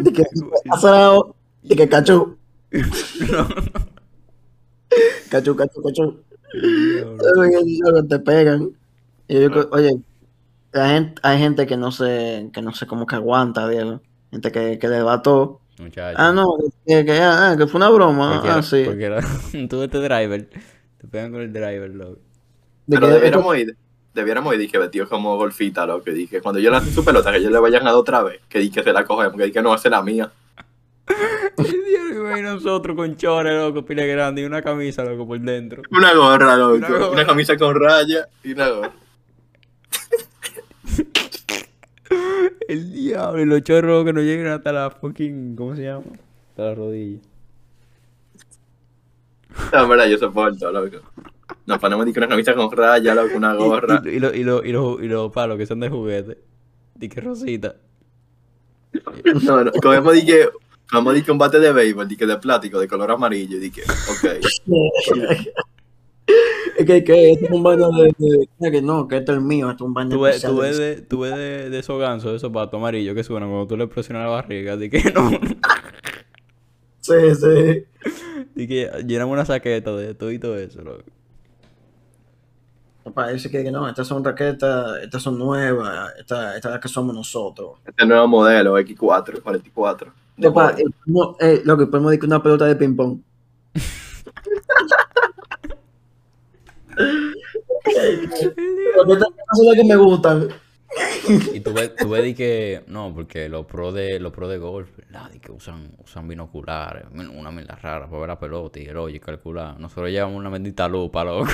De 0.00 0.12
que 0.12 0.22
azarao, 0.70 1.34
de 1.62 1.74
que 1.74 1.88
cachú. 1.94 2.36
Cachú, 5.30 5.56
cachú, 5.56 5.82
cachú. 5.82 6.04
Luego 6.04 6.27
te 8.08 8.18
pegan. 8.20 8.70
Y 9.28 9.40
yo 9.40 9.48
oye, 9.70 9.98
gente, 10.72 11.20
hay 11.22 11.38
gente 11.38 11.66
que 11.66 11.76
no 11.76 11.92
se, 11.92 12.50
que 12.52 12.62
no 12.62 12.72
sé 12.74 12.86
cómo 12.86 13.06
que 13.06 13.16
aguanta, 13.16 13.68
Diego. 13.68 14.00
Gente 14.30 14.52
que, 14.52 14.78
que 14.78 14.88
le 14.88 15.02
va 15.02 15.22
todo. 15.22 15.60
Muchacho. 15.78 16.16
Ah, 16.18 16.32
no, 16.32 16.56
que, 16.86 17.04
que, 17.04 17.20
ah, 17.20 17.54
que 17.56 17.66
fue 17.66 17.78
una 17.78 17.88
broma. 17.90 18.28
Cualquiera, 18.40 18.56
Ah, 18.56 18.62
sí. 18.62 18.84
cualquiera. 18.84 19.20
Tú 19.68 19.82
este 19.82 19.98
driver. 19.98 20.48
Te 20.98 21.06
pegan 21.08 21.30
con 21.32 21.40
el 21.42 21.52
driver, 21.52 21.90
loco. 21.90 22.18
De 22.86 22.96
Pero 22.96 23.06
que- 23.08 23.12
debiéramos 23.14 23.56
ir, 23.58 23.76
debiéramos 24.14 24.54
ir, 24.54 24.60
dije, 24.60 24.78
vestido 24.78 25.08
como 25.08 25.36
golfita, 25.36 25.86
lo 25.86 26.02
que 26.02 26.12
dije. 26.12 26.40
Cuando 26.40 26.58
yo 26.58 26.70
lance 26.70 26.90
su 26.90 27.04
pelota, 27.04 27.30
que 27.30 27.38
ellos 27.38 27.52
le 27.52 27.58
vayan 27.60 27.82
a 27.82 27.90
dar 27.90 27.94
otra 27.94 28.22
vez, 28.22 28.40
que 28.48 28.58
di 28.58 28.70
que 28.70 28.82
se 28.82 28.92
la 28.92 29.04
cogemos, 29.04 29.36
que 29.36 29.44
di 29.44 29.52
que 29.52 29.62
no 29.62 29.68
va 29.70 29.76
a 29.76 29.78
ser 29.78 29.92
la 29.92 30.02
mía. 30.02 30.30
El 32.28 32.34
diablo, 32.34 32.38
y 32.38 32.54
nosotros 32.54 32.96
con 32.96 33.16
chores, 33.16 33.54
loco, 33.54 33.84
pila 33.84 34.04
grande 34.04 34.42
y 34.42 34.44
una 34.44 34.62
camisa, 34.62 35.04
loco, 35.04 35.26
por 35.26 35.40
dentro. 35.40 35.82
Una 35.90 36.14
gorra, 36.14 36.56
loco. 36.56 37.10
Una 37.12 37.26
camisa 37.26 37.56
con 37.56 37.74
raya 37.80 38.28
y 38.44 38.52
una 38.52 38.68
gorra. 38.68 38.92
El 42.68 42.92
diablo, 42.92 43.42
y 43.42 43.44
los 43.46 43.62
chorros 43.62 44.04
que 44.04 44.12
no 44.12 44.20
llegan 44.20 44.52
hasta 44.52 44.72
la 44.72 44.90
fucking. 44.90 45.56
¿Cómo 45.56 45.74
se 45.76 45.82
llama? 45.82 46.04
Hasta 46.50 46.62
la 46.64 46.74
rodilla. 46.74 47.20
No, 49.72 49.82
en 49.82 49.88
verdad, 49.88 50.06
yo 50.06 50.18
soporto, 50.18 50.70
loco. 50.70 50.98
Nos 51.66 51.78
ponemos 51.78 52.06
de 52.06 52.12
que 52.12 52.20
una 52.20 52.28
camisa 52.28 52.54
con 52.54 52.70
raya, 52.70 53.14
loco, 53.14 53.36
una 53.36 53.54
gorra. 53.54 54.00
Y, 54.04 54.08
y, 54.10 54.18
lo- 54.20 54.34
y, 54.34 54.42
lo- 54.44 54.64
y, 54.64 54.72
los- 54.72 55.02
y 55.02 55.08
los 55.08 55.30
palos 55.32 55.58
que 55.58 55.66
son 55.66 55.80
de 55.80 55.88
juguete. 55.88 56.38
Y 57.00 57.08
que 57.08 57.20
rosita. 57.20 57.76
No, 59.44 59.64
no, 59.64 59.72
cogemos 59.72 60.14
de 60.14 60.24
que, 60.24 60.48
cogemos 60.90 61.14
de 61.14 61.22
que 61.22 61.30
un 61.32 61.38
bate 61.38 61.58
de 61.60 61.72
béisbol, 61.72 62.08
de 62.08 62.16
que 62.16 62.26
de 62.26 62.36
plástico, 62.38 62.78
de 62.80 62.88
color 62.88 63.10
amarillo, 63.10 63.62
y 63.62 63.70
que, 63.70 63.82
ok. 63.82 64.24
Es 66.76 66.86
que, 66.86 67.02
que 67.02 67.32
esto 67.32 67.46
es 67.46 67.50
un 67.50 67.62
baño 67.62 67.90
de, 67.90 68.14
de- 68.18 68.70
que 68.70 68.80
no, 68.82 69.08
que 69.08 69.16
esto 69.16 69.32
es 69.32 69.38
el 69.38 69.44
mío, 69.44 69.68
esto 69.70 69.84
es 69.84 69.88
un 69.88 69.94
baño 69.94 70.10
Tú 70.10 70.20
ves, 70.20 70.40
tú 70.42 70.54
de- 70.56 70.68
ves, 70.68 70.78
de, 70.78 70.96
tú 71.02 71.20
ves 71.20 71.34
de, 71.34 71.70
de 71.70 71.78
esos 71.78 71.98
gansos, 71.98 72.30
de 72.30 72.36
esos 72.36 72.52
patos 72.52 72.78
amarillos 72.78 73.14
que 73.16 73.24
suenan 73.24 73.48
cuando 73.48 73.66
tú 73.66 73.76
le 73.76 73.88
presionas 73.88 74.22
la 74.24 74.28
barriga. 74.30 74.74
Así 74.74 74.88
que 74.88 75.10
no. 75.12 75.30
Sí, 77.00 77.14
sí. 77.34 77.84
Y 78.54 78.68
que 78.68 78.90
llenan 79.06 79.28
una 79.28 79.44
saqueta 79.44 79.96
de 79.96 80.14
todo 80.14 80.30
y 80.30 80.38
todo 80.38 80.56
eso, 80.58 80.82
loco. 80.82 81.02
Papá, 83.02 83.28
dice 83.28 83.50
que, 83.50 83.64
que 83.64 83.70
no, 83.72 83.88
estas 83.88 84.06
son 84.06 84.22
raquetas, 84.22 85.02
estas 85.02 85.22
son 85.22 85.38
nuevas, 85.38 86.12
estas, 86.18 86.56
estas 86.56 86.72
las 86.72 86.80
que 86.80 86.88
somos 86.88 87.14
nosotros. 87.14 87.78
Este 87.86 88.04
nuevo 88.04 88.28
modelo, 88.28 88.78
X4, 88.78 89.40
44. 89.42 90.12
Ford. 90.40 90.78
eh, 90.78 90.84
no, 91.06 91.36
eh, 91.40 91.62
lo 91.64 91.76
que 91.76 91.86
podemos 91.86 92.10
decir 92.10 92.20
que 92.20 92.26
una 92.26 92.42
pelota 92.42 92.66
de 92.66 92.76
ping 92.76 92.96
pong. 92.96 93.20
Porque 98.96 99.12
estas 99.12 99.28
son 99.54 99.66
las 99.66 99.76
que 99.76 99.84
me 99.84 99.96
gustan. 99.96 100.48
Y 101.52 101.60
tú 101.60 101.72
ves, 101.72 101.94
tú 101.96 102.08
ves 102.08 102.22
de 102.22 102.34
que, 102.34 102.84
no, 102.86 103.12
porque 103.14 103.48
los 103.48 103.66
pros 103.66 103.94
de, 103.94 104.18
los 104.18 104.32
pro 104.32 104.48
de 104.48 104.58
golf, 104.58 104.88
¿verdad? 104.96 105.30
Que 105.40 105.52
usan, 105.52 105.92
usan 106.02 106.26
binoculares, 106.26 107.04
una 107.12 107.50
mierda 107.50 107.76
rara 107.76 108.06
para 108.06 108.20
ver 108.20 108.28
la 108.28 108.38
pelota 108.38 108.80
y 108.80 108.86
el 108.86 108.96
hoyo 108.96 109.16
y 109.16 109.20
calcular. 109.20 109.78
Nosotros 109.78 110.10
llevamos 110.10 110.36
una 110.38 110.48
bendita 110.48 110.88
lupa, 110.88 111.24
loco. 111.24 111.50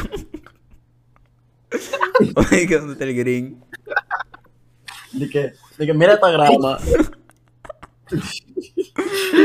Oye, 2.36 2.66
que 2.68 2.78
dónde 2.78 2.92
está 2.92 3.04
el 3.04 3.16
green. 3.16 3.64
De 5.12 5.28
que, 5.28 5.52
de 5.78 5.86
que 5.86 5.94
mira 5.94 6.14
esta 6.14 6.30
grama. 6.30 6.78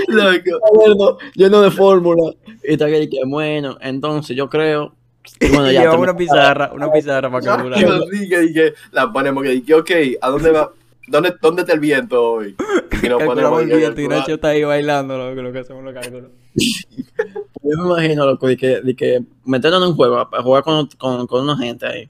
Loco. 0.08 1.17
Lleno, 1.36 1.62
de 1.62 1.72
fórmula. 1.72 2.34
Y 2.63 2.74
está 2.74 2.88
que, 2.88 3.10
que, 3.10 3.19
bueno, 3.26 3.78
entonces 3.82 4.36
yo 4.36 4.50
creo. 4.50 4.95
Bueno, 5.39 5.72
ya. 5.72 5.91
una 5.98 6.15
pizarra, 6.15 6.72
una 6.74 6.91
pizarra 6.91 7.32
para 7.32 7.45
calcular. 7.45 7.80
Yo 7.80 8.02
sí 8.12 8.28
que 8.30 8.39
dije, 8.39 8.74
la 8.91 9.12
ponemos 9.12 9.43
que 9.43 9.50
dije, 9.50 9.74
ok, 9.74 9.91
¿a 10.22 10.30
dónde 10.30 10.52
va? 10.52 10.72
¿Dónde, 11.08 11.34
dónde 11.41 11.62
está 11.63 11.74
el 11.74 11.80
viento 11.80 12.34
hoy? 12.34 12.56
Y 13.02 13.10
nos 13.10 13.24
ponemos 13.26 13.62
el 13.62 13.67
viento 13.67 14.02
y. 14.02 14.08
Nacho 14.08 14.36
está 14.36 14.50
ahí 14.50 14.63
bailando, 14.63 15.17
loco, 15.17 15.41
lo 15.41 15.52
que 15.52 15.60
hacemos 15.60 15.84
los 15.84 15.93
cálculos. 15.93 16.30
Yo 16.56 17.78
me 17.78 17.86
imagino, 17.86 18.26
loco, 18.26 18.48
de 18.48 18.58
que, 18.58 18.82
de 18.82 18.95
que 18.95 19.22
meternos 19.45 19.82
en 19.82 19.89
un 19.89 19.95
juego, 19.95 20.19
a 20.19 20.43
jugar 20.43 20.63
con, 20.63 20.88
con, 20.98 21.28
con 21.28 21.43
una 21.43 21.58
gente 21.58 21.86
ahí. 21.88 22.10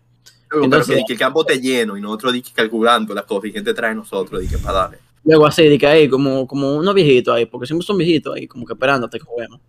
Pero 0.50 0.64
Entonces- 0.64 0.98
que, 0.98 1.04
que 1.06 1.14
el 1.14 1.20
campo 1.20 1.42
esté 1.42 1.62
lleno 1.62 1.96
y 1.96 2.02
nosotros 2.02 2.34
dije 2.34 2.52
calculando 2.54 3.14
las 3.14 3.26
cosas 3.26 3.46
y 3.46 3.52
gente 3.54 3.74
trae 3.74 3.94
nosotros, 3.94 4.42
dije, 4.42 4.58
para 4.58 4.80
darle. 4.80 4.98
Luego 5.26 5.46
así, 5.46 5.68
de 5.68 5.78
que 5.78 5.86
ahí, 5.88 6.10
como, 6.10 6.48
como 6.48 6.76
unos 6.76 6.94
viejitos 6.96 7.36
ahí, 7.36 7.46
porque 7.46 7.68
siempre 7.68 7.86
son 7.86 7.98
viejitos 7.98 8.36
ahí, 8.36 8.48
como 8.48 8.66
que 8.66 8.74
esperándote 8.74 9.20
que 9.20 9.26
juguemos. 9.26 9.60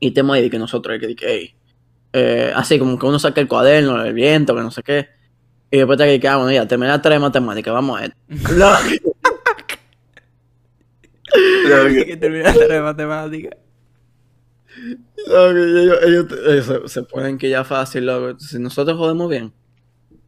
Y 0.00 0.10
tenemos 0.12 0.36
ahí 0.36 0.42
de 0.42 0.50
que 0.50 0.58
nosotros, 0.58 0.92
de 0.94 1.00
que, 1.00 1.06
de 1.08 1.16
que, 1.16 1.26
ey, 1.34 1.54
eh, 2.12 2.52
así 2.54 2.78
como 2.78 2.98
que 2.98 3.06
uno 3.06 3.18
saca 3.18 3.40
el 3.40 3.48
cuaderno, 3.48 4.02
el 4.04 4.12
viento, 4.14 4.54
que 4.54 4.60
no 4.62 4.70
sé 4.70 4.82
qué. 4.82 5.08
Y 5.70 5.78
después 5.78 5.98
te 5.98 6.04
que, 6.06 6.20
que, 6.20 6.28
ah, 6.28 6.36
bueno, 6.36 6.52
ya, 6.52 6.66
terminé 6.68 6.88
las 6.92 7.02
tres 7.02 7.20
matemáticas, 7.20 7.72
vamos 7.74 8.00
a 8.00 8.04
esto. 8.04 8.16
Que 12.06 12.16
terminar 12.16 12.56
la 12.56 12.66
de 12.66 12.80
matemática. 12.80 13.50
no, 15.26 15.50
ellos, 15.50 15.98
ellos- 16.06 16.26
ellos 16.46 16.66
se, 16.66 16.88
se 16.88 17.02
ponen 17.02 17.36
que 17.38 17.50
ya 17.50 17.64
fácil, 17.64 18.06
loco. 18.06 18.38
Si 18.38 18.58
nosotros 18.58 18.96
jodemos 18.96 19.28
bien, 19.28 19.52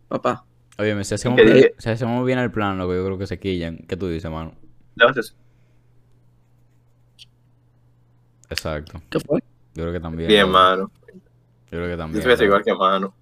papá. 0.09 0.45
Oye, 0.81 1.05
si 1.05 1.15
hacemos, 1.15 1.37
¿Qué 1.39 1.45
bien, 1.45 1.71
si 1.79 1.91
hacemos 1.91 2.25
bien 2.27 2.39
el 2.39 2.51
plan, 2.51 2.79
loco, 2.79 2.95
yo 2.95 3.05
creo 3.05 3.19
que 3.19 3.27
se 3.27 3.39
quillan. 3.39 3.79
¿Qué 3.89 3.97
tú 3.97 4.09
dices, 4.09 4.31
mano? 4.31 4.55
Entonces, 4.97 5.37
Exacto. 8.49 9.01
¿Qué 9.11 9.21
fue? 9.21 9.41
Yo 9.75 9.83
creo 9.85 9.93
que 9.93 10.01
también. 10.01 10.29
bien, 10.29 10.43
loco. 10.43 10.53
mano. 10.53 10.91
Yo 11.71 11.79
creo 11.79 11.85
que 11.85 11.91
Yo 11.93 11.99
también. 11.99 12.23
soy 12.23 12.33
loco. 12.33 12.45
igual 12.45 12.65
que 12.65 12.75
mano. 12.75 13.15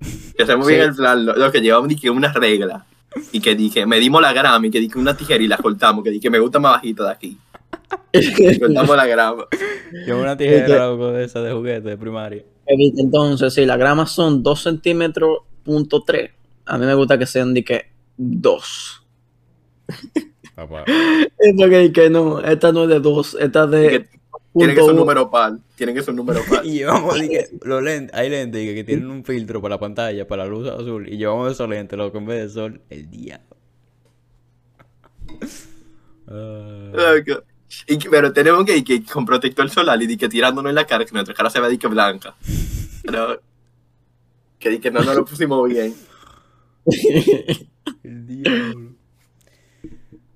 Que 0.36 0.42
hacemos 0.42 0.66
Sí. 0.66 0.74
bien 0.74 0.88
el 0.88 0.94
plan, 0.94 1.24
lo, 1.26 1.34
lo 1.34 1.50
que 1.52 1.60
llevamos 1.60 1.88
dije 1.88 2.10
una 2.10 2.32
regla. 2.32 2.86
Y 3.32 3.40
que 3.40 3.54
dije, 3.54 3.86
medimos 3.86 4.20
la 4.20 4.32
grama 4.32 4.66
y 4.66 4.70
que 4.70 4.80
dije 4.80 4.98
una 4.98 5.16
tijera 5.16 5.42
y 5.42 5.48
la 5.48 5.56
cortamos, 5.56 6.04
que 6.04 6.10
dije 6.10 6.28
me 6.30 6.38
gusta 6.38 6.58
más 6.58 6.72
bajita 6.72 7.04
de 7.04 7.10
aquí. 7.10 7.38
Y 8.12 8.58
cortamos 8.58 8.96
la 8.96 9.06
grama. 9.06 9.44
Yo 10.06 10.18
una 10.20 10.36
tijera, 10.36 10.86
loco, 10.86 11.12
de 11.12 11.24
esa 11.24 11.40
de 11.40 11.52
juguete 11.52 11.88
de 11.90 11.96
primaria. 11.98 12.44
Entonces, 12.66 13.54
sí, 13.54 13.64
las 13.64 13.78
gramas 13.78 14.10
son 14.10 14.42
2 14.42 14.60
centímetros, 14.62 15.38
punto 15.64 16.02
3. 16.02 16.30
A 16.66 16.78
mí 16.78 16.86
me 16.86 16.94
gusta 16.94 17.18
que 17.18 17.26
sean 17.26 17.54
de 17.54 17.64
que 17.64 17.86
2. 18.16 19.06
Papá. 20.54 20.84
Esto 21.38 21.68
que, 21.68 21.92
que 21.92 22.10
no, 22.10 22.40
esta 22.40 22.72
no 22.72 22.84
es 22.84 22.88
de 22.88 23.00
2, 23.00 23.36
esta 23.40 23.64
es 23.64 23.70
de 23.70 23.88
Que 23.88 24.08
tiene 24.56 24.74
que 24.74 24.80
ser 24.80 24.90
un 24.90 24.96
número 24.96 25.30
par. 25.30 25.58
Tiene 25.76 25.94
que 25.94 26.00
ser 26.02 26.10
un 26.10 26.16
número 26.16 26.40
par. 26.48 26.64
Y 26.66 26.78
llevamos, 26.78 27.20
dije, 27.20 27.48
los 27.62 27.82
lentes, 27.82 28.14
hay 28.16 28.30
lentes 28.30 28.60
dije, 28.60 28.74
que 28.74 28.84
tienen 28.84 29.10
un 29.10 29.22
filtro 29.24 29.60
para 29.60 29.74
la 29.74 29.80
pantalla, 29.80 30.26
para 30.26 30.44
la 30.44 30.50
luz 30.50 30.68
azul. 30.68 31.08
Y 31.08 31.18
llevamos 31.18 31.52
esos 31.52 31.68
lentes, 31.68 31.96
loco, 31.98 32.18
en 32.18 32.26
vez 32.26 32.42
de 32.42 32.48
sol, 32.48 32.80
el 32.90 33.10
diablo. 33.10 33.56
Ah. 36.28 37.14
Y 37.86 37.98
que- 37.98 38.10
pero 38.10 38.32
tenemos 38.32 38.64
que 38.64 38.78
ir 38.78 38.84
que, 38.84 39.04
con 39.04 39.26
protector 39.26 39.68
solar 39.68 40.00
y 40.02 40.06
di 40.06 40.16
que 40.16 40.28
tirándonos 40.28 40.70
en 40.70 40.76
la 40.76 40.86
cara, 40.86 41.04
que 41.04 41.12
nuestra 41.12 41.34
cara 41.34 41.50
se 41.50 41.60
vea 41.60 41.68
di 41.68 41.78
que 41.78 41.88
blanca. 41.88 42.34
Pero 43.04 43.40
que 44.58 44.80
que 44.80 44.90
no 44.90 45.02
nos 45.02 45.14
lo 45.14 45.24
pusimos 45.24 45.68
bien. 45.68 45.94
el 48.02 48.26
diablo. 48.26 48.90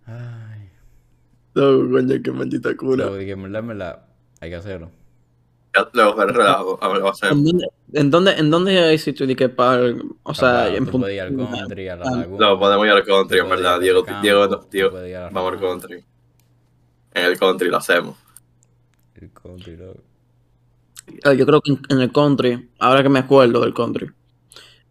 Ay. 0.06 0.68
No, 1.54 1.90
coño, 1.90 2.22
qué 2.22 2.30
maldita 2.32 2.76
cura. 2.76 3.04
Loco, 3.06 3.16
dije, 3.16 3.32
en 3.32 3.42
verdad, 3.42 3.60
en 3.60 3.68
verdad, 3.68 4.02
hay 4.40 4.50
que 4.50 4.56
hacerlo. 4.56 4.90
Ya, 5.74 5.88
Luego, 5.92 6.24
relajo, 6.24 6.78
a 6.82 6.88
ver, 6.88 6.98
lo 6.98 7.08
hacemos. 7.10 7.36
¿En 7.38 7.44
dónde, 7.44 7.66
en 7.92 8.10
dónde, 8.10 8.32
en 8.32 8.50
dónde 8.50 8.78
hay 8.78 8.98
sitio 8.98 9.26
de 9.26 9.36
que 9.36 9.48
para, 9.48 9.94
o 10.24 10.34
sea, 10.34 10.68
en 10.68 10.84
punto- 10.84 11.00
puedes 11.00 11.14
ir 11.14 11.20
al 11.22 11.36
country, 11.36 11.88
a 11.88 11.96
la 11.96 12.10
laguna. 12.10 12.46
No, 12.48 12.58
podemos 12.58 12.86
ir 12.86 12.92
al 12.92 13.04
country, 13.04 13.38
en 13.38 13.48
verdad. 13.48 13.80
Diego, 13.80 14.04
campo, 14.04 14.22
Diego, 14.22 14.48
tú 14.58 14.66
Diego, 14.70 14.90
vamos 15.32 15.52
al 15.52 15.60
country. 15.60 16.04
En 17.14 17.24
el 17.24 17.38
country 17.38 17.68
lo 17.68 17.76
hacemos. 17.76 18.16
El 19.14 19.30
country, 19.32 19.76
loco. 19.76 20.00
Yo 21.36 21.46
creo 21.46 21.60
que 21.60 21.72
en, 21.72 21.80
en 21.88 22.00
el 22.00 22.12
country, 22.12 22.70
ahora 22.78 23.02
que 23.02 23.08
me 23.08 23.18
acuerdo 23.20 23.60
del 23.60 23.74
country, 23.74 24.10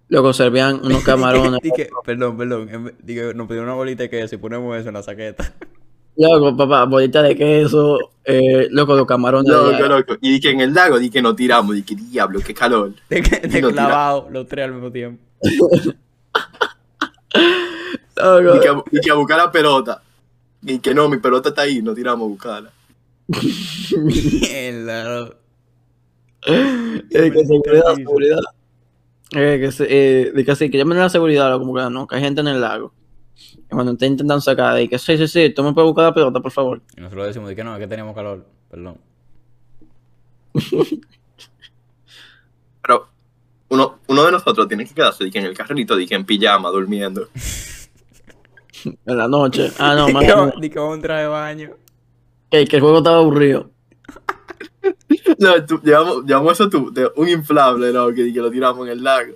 luego 0.09 0.33
servían 0.33 0.81
unos 0.83 1.03
camarones. 1.03 1.59
Dije, 1.63 1.89
perdón, 2.05 2.37
perdón. 2.37 2.67
vez- 2.85 2.95
Dije, 3.01 3.33
nos 3.33 3.47
pidieron 3.47 3.69
una 3.69 3.75
bolita 3.77 4.03
de 4.03 4.09
queso 4.09 4.35
y 4.35 4.37
ponemos 4.37 4.75
eso 4.77 4.89
en 4.89 4.93
la 4.95 5.03
saqueta. 5.03 5.53
Loco, 6.17 6.57
papá, 6.57 6.83
bolita 6.83 7.21
de 7.21 7.33
queso, 7.37 7.97
eh, 8.25 8.67
loco, 8.71 8.93
los 8.93 9.05
camarones. 9.07 9.49
Loco, 9.49 9.69
allá. 9.69 9.87
loco. 9.87 10.17
Y 10.19 10.31
di 10.33 10.39
que 10.41 10.49
en 10.49 10.59
el 10.59 10.73
lago 10.73 10.99
di 10.99 11.09
que 11.09 11.21
nos 11.21 11.33
tiramos, 11.37 11.73
di 11.75 11.83
que 11.83 11.95
diablo, 11.95 12.41
qué 12.45 12.53
calor. 12.53 12.91
De, 13.09 13.21
que- 13.21 13.47
de 13.47 13.61
clavado, 13.61 14.27
los 14.29 14.45
tres 14.45 14.65
al 14.65 14.73
mismo 14.73 14.91
tiempo. 14.91 15.23
Loco, 18.17 18.57
Y 18.57 18.59
que, 18.59 18.67
a- 18.67 18.83
y 18.91 18.99
que 18.99 19.11
a 19.11 19.13
buscar 19.13 19.37
la 19.37 19.49
pelota. 19.51 20.01
Y 20.61 20.79
que 20.79 20.93
no, 20.93 21.07
mi 21.07 21.17
pelota 21.19 21.49
está 21.49 21.61
ahí, 21.61 21.81
nos 21.81 21.95
tiramos 21.95 22.25
a 22.25 22.29
buscarla. 22.29 22.71
Mierda, 23.97 25.03
loco. 25.21 25.35
eh, 26.47 27.01
que 27.11 27.45
seguridad, 27.45 27.95
seguridad. 27.95 28.39
Eh, 29.35 29.59
que 29.61 29.71
se, 29.71 29.85
eh, 29.89 30.31
de 30.31 30.45
que 30.45 30.55
sí, 30.55 30.69
que 30.71 30.77
llamen 30.77 30.97
a 30.97 31.01
la 31.01 31.09
seguridad, 31.09 31.57
como 31.59 31.75
que 31.75 31.81
no, 31.89 32.07
que 32.07 32.15
hay 32.15 32.21
gente 32.21 32.41
en 32.41 32.47
el 32.47 32.61
lago. 32.61 32.93
Y 33.55 33.69
cuando 33.69 33.91
estén 33.91 34.13
intentando 34.13 34.41
sacar, 34.41 34.81
y 34.81 34.87
que 34.87 34.97
sí, 34.97 35.17
sí, 35.17 35.27
sí, 35.27 35.51
tú 35.51 35.63
me 35.63 35.73
puedes 35.73 35.87
buscar 35.87 36.05
la 36.05 36.13
pelota, 36.13 36.39
por 36.39 36.51
favor. 36.51 36.81
Y 36.97 37.01
nosotros 37.01 37.27
decimos 37.27 37.49
de 37.49 37.55
que 37.55 37.63
no, 37.63 37.75
es 37.75 37.79
que 37.79 37.87
teníamos 37.87 38.15
calor. 38.15 38.45
Perdón. 38.69 38.97
Pero 42.81 43.07
uno, 43.69 43.99
uno 44.07 44.25
de 44.25 44.31
nosotros 44.31 44.67
tiene 44.67 44.85
que 44.85 44.93
quedarse 44.93 45.23
di 45.23 45.31
que 45.31 45.39
en 45.39 45.45
el 45.45 45.55
carrerito, 45.55 45.95
di 45.95 46.07
que 46.07 46.15
en 46.15 46.25
pijama, 46.25 46.69
durmiendo. 46.69 47.27
En 49.05 49.17
la 49.17 49.27
noche. 49.27 49.73
Ah, 49.77 49.93
no, 49.93 50.07
más 50.13 50.23
di 50.61 50.69
que 50.69 50.79
a 50.79 50.93
entrar 50.93 51.19
de 51.19 51.27
baño. 51.27 51.71
que, 52.49 52.65
que 52.65 52.77
el 52.77 52.81
juego 52.81 52.99
estaba 52.99 53.17
aburrido. 53.17 53.69
No, 55.39 55.65
tú- 55.65 55.81
llevamos, 55.83 56.25
llevamos 56.25 56.53
eso 56.53 56.69
tú, 56.69 56.91
de 56.93 57.09
un 57.15 57.29
inflable, 57.29 57.91
¿no? 57.93 58.09
Que, 58.13 58.31
que 58.33 58.39
lo 58.39 58.51
tiramos 58.51 58.85
en 58.87 58.93
el 58.93 59.03
lago. 59.03 59.33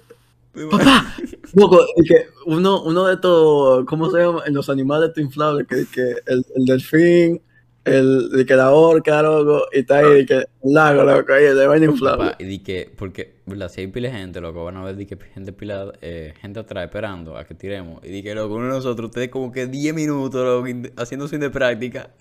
Loco, 1.56 1.86
y 1.98 2.04
que 2.04 2.28
uno, 2.46 2.84
uno 2.84 3.06
de 3.06 3.16
estos, 3.16 3.86
¿cómo 3.86 4.10
se 4.12 4.20
llama? 4.20 4.44
En 4.46 4.54
los 4.54 4.70
animales 4.70 5.10
estos 5.10 5.24
inflables, 5.24 5.68
que, 5.68 5.86
que 5.92 6.16
el, 6.28 6.46
el 6.56 6.66
delfín, 6.66 7.42
el, 7.86 8.30
de 8.30 8.46
que 8.46 8.56
la 8.56 8.72
orca, 8.72 9.22
loco, 9.24 9.66
y 9.72 9.80
está 9.80 9.98
ahí, 10.00 10.14
de 10.14 10.26
que 10.26 10.34
el 10.36 10.74
lago, 10.74 11.04
loco, 11.04 11.34
ahí, 11.34 11.44
de 11.46 11.68
vaina 11.68 11.86
inflable. 11.86 12.26
Papá, 12.32 12.38
y 12.40 12.46
di 12.46 12.60
que, 12.60 12.92
porque, 12.98 13.38
¿verdad? 13.46 13.70
Si 13.70 13.82
hay 13.82 13.88
pila 13.88 14.10
de 14.10 14.16
gente, 14.16 14.42
loco, 14.42 14.64
van 14.64 14.78
a 14.78 14.84
ver 14.84 14.96
di 14.96 15.06
que 15.06 15.18
gente 15.34 15.54
pila, 15.54 15.92
eh, 16.02 16.34
gente 16.40 16.60
atrás 16.60 16.86
esperando 16.86 17.36
a 17.38 17.46
que 17.46 17.56
tiremos. 17.56 18.04
Y 18.04 18.10
di 18.10 18.24
que, 18.24 18.36
loco, 18.36 18.54
uno 18.56 18.66
de 18.66 18.72
nosotros, 18.74 19.08
ustedes 19.10 19.30
como 19.30 19.52
que 19.52 19.66
10 19.68 19.94
minutos, 19.96 20.44
loco, 20.46 20.68
haciendo 20.98 21.28
sin 21.28 21.40
de 21.40 21.50
práctica. 21.50 22.12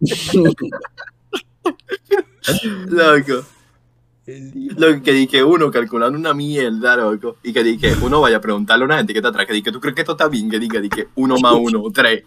Loco. 2.88 3.44
Loco, 4.26 5.02
que 5.02 5.12
di 5.12 5.26
que 5.28 5.44
uno 5.44 5.70
calculando 5.70 6.18
una 6.18 6.34
mierda, 6.34 6.96
loco. 6.96 7.36
Y 7.42 7.52
que 7.52 7.62
di 7.62 7.78
que 7.78 7.94
uno 8.02 8.20
vaya 8.20 8.38
a 8.38 8.40
preguntarle 8.40 8.84
a 8.84 8.86
una 8.86 8.96
gente 8.96 9.12
que 9.12 9.20
está 9.20 9.28
atrás, 9.28 9.46
que 9.46 9.52
di 9.52 9.62
que 9.62 9.70
tú 9.72 9.80
crees 9.80 9.94
que 9.94 10.02
esto 10.02 10.12
está 10.12 10.28
bien, 10.28 10.50
que 10.50 10.58
diga 10.58 10.80
di 10.80 10.88
que 10.88 11.08
uno 11.14 11.36
más 11.38 11.54
uno, 11.54 11.84
tres. 11.92 12.24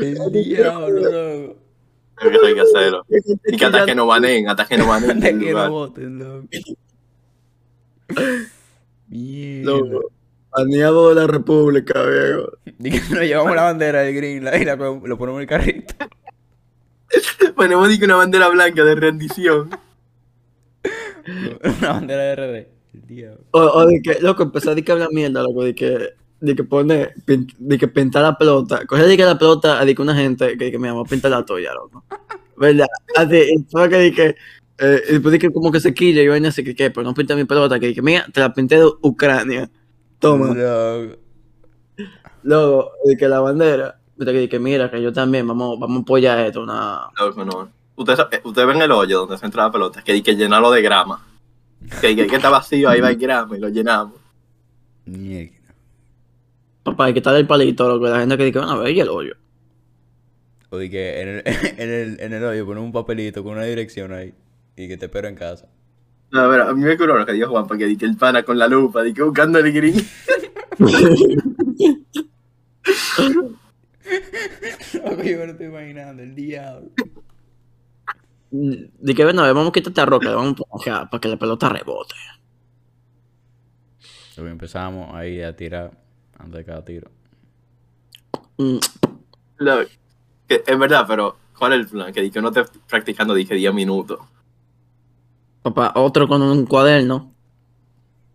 El 0.00 0.32
diablo, 0.32 1.00
loco. 1.00 1.56
Creo 2.16 2.40
que 2.40 2.46
hay 2.48 2.54
que 2.54 2.60
hacerlo. 2.60 3.06
Y 3.46 3.56
que 3.56 3.64
hasta 3.64 3.86
que 3.86 3.94
no 3.94 4.06
baneen, 4.06 4.48
hasta 4.48 4.66
que 4.66 4.76
no 4.76 4.86
baneen. 4.86 5.18
Hasta 5.18 5.38
que 5.38 5.52
no 5.52 5.70
voten, 5.70 6.18
loco. 6.18 6.48
Mierda. 9.08 9.70
Loco, 9.70 10.10
baneado 10.56 11.08
de 11.10 11.14
la 11.16 11.26
república, 11.26 12.02
viejo. 12.04 12.50
Di 12.78 12.90
que 12.90 13.00
nos 13.14 13.22
llevamos 13.22 13.54
la 13.56 13.62
bandera 13.64 14.00
del 14.02 14.14
green 14.14 14.44
la- 14.44 14.56
y 14.58 14.64
la, 14.64 14.76
lo 14.76 15.18
ponemos 15.18 15.36
en 15.36 15.40
el 15.42 15.46
carrito. 15.46 15.94
Ponemos 17.56 17.88
di 17.88 17.98
que 17.98 18.04
una 18.04 18.16
bandera 18.16 18.48
blanca 18.48 18.84
de 18.84 18.94
rendición. 18.94 19.70
Una 21.80 21.92
bandera 21.92 22.22
de 22.22 22.34
RD. 22.36 22.66
El 22.94 23.06
diablo. 23.06 23.40
O, 23.52 23.60
o 23.60 23.86
de 23.86 24.00
que, 24.02 24.18
loco, 24.20 24.42
empezar 24.42 24.74
de 24.74 24.82
que 24.84 24.92
hablar 24.92 25.08
mierda, 25.12 25.42
loco, 25.42 25.64
de 25.64 25.74
que, 25.74 26.10
de 26.40 26.54
que 26.54 26.64
pone, 26.64 27.10
pin- 27.26 27.52
de 27.58 27.78
que 27.78 27.88
pintar 27.88 28.22
la 28.22 28.36
pelota. 28.38 28.84
Coge 28.86 29.04
de 29.06 29.16
que 29.16 29.24
la 29.24 29.38
pelota, 29.38 29.84
de 29.84 29.94
que 29.94 30.02
una 30.02 30.14
gente, 30.14 30.56
que, 30.56 30.70
que 30.70 30.78
me 30.78 30.88
llamó 30.88 31.00
a 31.00 31.04
pintar 31.04 31.30
la 31.30 31.44
tuya, 31.44 31.72
loco. 31.74 32.04
¿Verdad? 32.56 32.86
Así, 33.16 33.30
que 33.90 33.96
de 33.96 34.12
que, 34.12 34.34
eh, 34.78 35.02
y 35.08 35.12
después 35.12 35.32
de 35.32 35.38
que 35.38 35.50
como 35.50 35.70
que 35.72 35.80
se 35.80 35.92
quilla 35.94 36.22
y 36.22 36.28
vaina 36.28 36.48
así 36.48 36.62
que, 36.64 36.74
que, 36.74 36.90
pero 36.90 37.04
no 37.04 37.14
pinta 37.14 37.34
mi 37.36 37.44
pelota, 37.44 37.78
que, 37.80 37.94
que 37.94 38.02
mira, 38.02 38.26
te 38.32 38.40
la 38.40 38.52
pinté 38.52 38.76
de 38.76 38.86
Ucrania. 39.02 39.70
Toma. 40.18 40.54
Loco. 40.54 41.16
Luego, 42.42 42.92
de 43.04 43.16
que 43.16 43.28
la 43.28 43.40
bandera, 43.40 43.98
de 44.16 44.48
que, 44.48 44.48
de 44.48 44.58
mira, 44.58 44.90
que 44.90 45.02
yo 45.02 45.12
también, 45.12 45.46
vamos, 45.46 45.78
vamos 45.78 45.98
a 45.98 46.02
apoyar 46.02 46.38
esto, 46.40 46.62
una... 46.62 47.08
Loco, 47.18 47.44
no. 47.44 47.70
Ustedes 47.96 48.20
usted 48.44 48.66
ven 48.66 48.80
el 48.80 48.92
hoyo 48.92 49.20
donde 49.20 49.38
se 49.38 49.46
entra 49.46 49.64
la 49.64 49.72
pelota, 49.72 50.02
que 50.02 50.12
hay 50.12 50.22
que 50.22 50.36
llenarlo 50.36 50.70
de 50.70 50.82
grama. 50.82 51.26
Que, 52.00 52.14
que, 52.14 52.26
que 52.26 52.36
está 52.36 52.50
vacío, 52.50 52.88
ahí 52.88 53.00
va 53.00 53.10
el 53.10 53.16
grama 53.16 53.56
y 53.56 53.60
lo 53.60 53.68
llenamos. 53.68 54.14
Mierda. 55.04 55.74
Papá, 56.82 57.06
hay 57.06 57.12
que 57.12 57.18
estar 57.18 57.34
el 57.34 57.46
palito, 57.46 57.88
loco, 57.88 58.08
la 58.08 58.20
gente 58.20 58.36
que 58.36 58.44
dice, 58.44 58.58
bueno, 58.58 58.74
a 58.74 58.78
ver, 58.78 58.92
y 58.92 59.00
el 59.00 59.08
hoyo. 59.08 59.34
O 60.70 60.78
di 60.78 60.90
que 60.90 61.20
en 61.20 61.28
el, 61.28 61.42
en 61.78 61.90
el, 61.90 62.20
en 62.20 62.32
el 62.32 62.44
hoyo 62.44 62.66
ponemos 62.66 62.86
un 62.86 62.92
papelito 62.92 63.42
con 63.42 63.52
una 63.52 63.64
dirección 63.64 64.12
ahí. 64.12 64.34
Y 64.76 64.86
que 64.86 64.96
te 64.96 65.06
espero 65.06 65.28
en 65.28 65.34
casa. 65.34 65.68
No, 66.30 66.40
a 66.40 66.46
ver, 66.48 66.60
a 66.60 66.74
mí 66.74 66.82
me 66.82 66.96
curó 66.96 67.16
lo 67.16 67.24
que 67.24 67.32
dijo 67.32 67.48
Juan, 67.48 67.66
porque 67.66 67.86
di 67.86 67.96
que 67.96 68.04
el 68.04 68.16
pana 68.16 68.42
con 68.42 68.58
la 68.58 68.68
lupa, 68.68 69.02
di 69.02 69.14
que 69.14 69.22
buscando 69.22 69.58
el 69.58 69.72
green. 69.72 69.96
Loco, 75.04 75.22
yo 75.22 75.38
me 75.38 75.46
lo 75.46 75.52
estoy 75.52 75.66
imaginando, 75.66 76.22
el 76.22 76.34
diablo. 76.34 76.90
De 78.50 79.14
que, 79.14 79.24
bueno, 79.24 79.42
a 79.42 79.46
ver, 79.46 79.54
vamos 79.54 79.70
a 79.70 79.72
quitar 79.72 79.90
esta 79.90 80.06
roca, 80.06 80.30
vamos 80.30 80.44
a 80.44 80.48
empujar 80.48 81.10
para 81.10 81.20
que 81.20 81.28
la 81.28 81.36
pelota 81.36 81.68
rebote. 81.68 82.14
Luego 84.36 84.50
empezamos 84.52 85.14
ahí 85.14 85.42
a 85.42 85.56
tirar 85.56 85.90
antes 86.38 86.58
de 86.58 86.64
cada 86.64 86.84
tiro. 86.84 87.10
Mm, 88.56 88.78
es 90.48 90.78
verdad, 90.78 91.04
pero 91.08 91.36
¿cuál 91.58 91.72
es 91.72 91.80
el 91.80 91.88
plan? 91.88 92.12
Que 92.12 92.22
di 92.22 92.30
que 92.30 92.38
uno 92.38 92.48
esté 92.48 92.62
practicando, 92.88 93.34
dije 93.34 93.54
10 93.54 93.74
minutos. 93.74 94.20
Papá, 95.72 95.98
otro 96.00 96.28
con 96.28 96.42
un 96.42 96.66
cuaderno. 96.66 97.34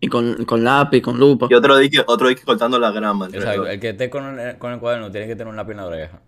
Y 0.00 0.08
con, 0.08 0.44
con 0.44 0.62
lápiz, 0.62 1.00
con 1.00 1.18
lupa. 1.18 1.46
Y 1.48 1.54
otro 1.54 1.78
dije, 1.78 2.04
otro 2.06 2.28
dije 2.28 2.42
cortando 2.44 2.78
la 2.78 2.90
grama. 2.90 3.28
Exacto, 3.32 3.66
el 3.66 3.80
que 3.80 3.88
esté 3.90 4.10
con 4.10 4.38
el, 4.38 4.58
con 4.58 4.72
el 4.72 4.78
cuaderno 4.78 5.10
tiene 5.10 5.26
que 5.26 5.34
tener 5.34 5.48
un 5.48 5.56
lápiz 5.56 5.72
en 5.72 5.78
la 5.78 5.86
oreja. 5.86 6.20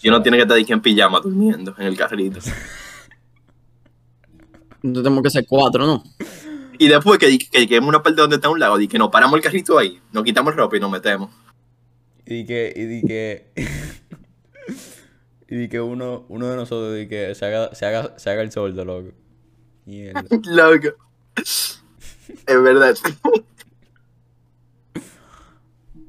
Y 0.00 0.08
uno 0.08 0.22
tiene 0.22 0.36
que 0.36 0.42
estar 0.42 0.56
dije, 0.56 0.72
en 0.72 0.80
pijama 0.80 1.18
durmiendo 1.20 1.74
en 1.78 1.86
el 1.86 1.96
carrito. 1.96 2.38
Entonces 4.82 5.02
tenemos 5.02 5.22
que 5.24 5.30
ser 5.30 5.44
cuatro, 5.48 5.84
¿no? 5.84 6.04
Y 6.78 6.86
después 6.86 7.18
que, 7.18 7.36
que 7.38 7.60
lleguemos 7.60 7.88
una 7.88 8.02
parte 8.02 8.20
donde 8.20 8.36
está 8.36 8.48
un 8.48 8.60
lago, 8.60 8.78
di 8.78 8.86
que 8.86 8.98
nos 8.98 9.08
paramos 9.10 9.36
el 9.36 9.42
carrito 9.42 9.76
ahí, 9.76 10.00
nos 10.12 10.22
quitamos 10.22 10.54
ropa 10.54 10.76
y 10.76 10.80
nos 10.80 10.92
metemos. 10.92 11.30
Y 12.24 12.46
que, 12.46 12.72
y 12.76 12.84
di 12.84 13.02
que, 13.02 13.50
y 15.48 15.56
di 15.56 15.68
que 15.68 15.80
uno, 15.80 16.24
uno 16.28 16.46
de 16.46 16.54
nosotros 16.54 16.94
di 16.94 17.08
que 17.08 17.34
se 17.34 17.46
haga, 17.46 17.74
se 17.74 17.86
haga, 17.86 18.16
se 18.16 18.30
haga 18.30 18.42
el 18.42 18.52
sordo, 18.52 18.84
loco. 18.84 19.08
Mierda. 19.88 20.22
Loco. 20.44 20.88
Es 21.34 21.82
verdad. 22.46 22.94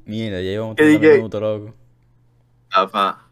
Mierda, 0.04 0.38
ya 0.38 0.50
llevamos 0.50 0.76
¿Qué 0.76 0.82
30 0.82 1.00
di 1.00 1.08
que- 1.10 1.16
minutos, 1.16 1.40
loco. 1.40 1.74
Papá. 2.70 3.29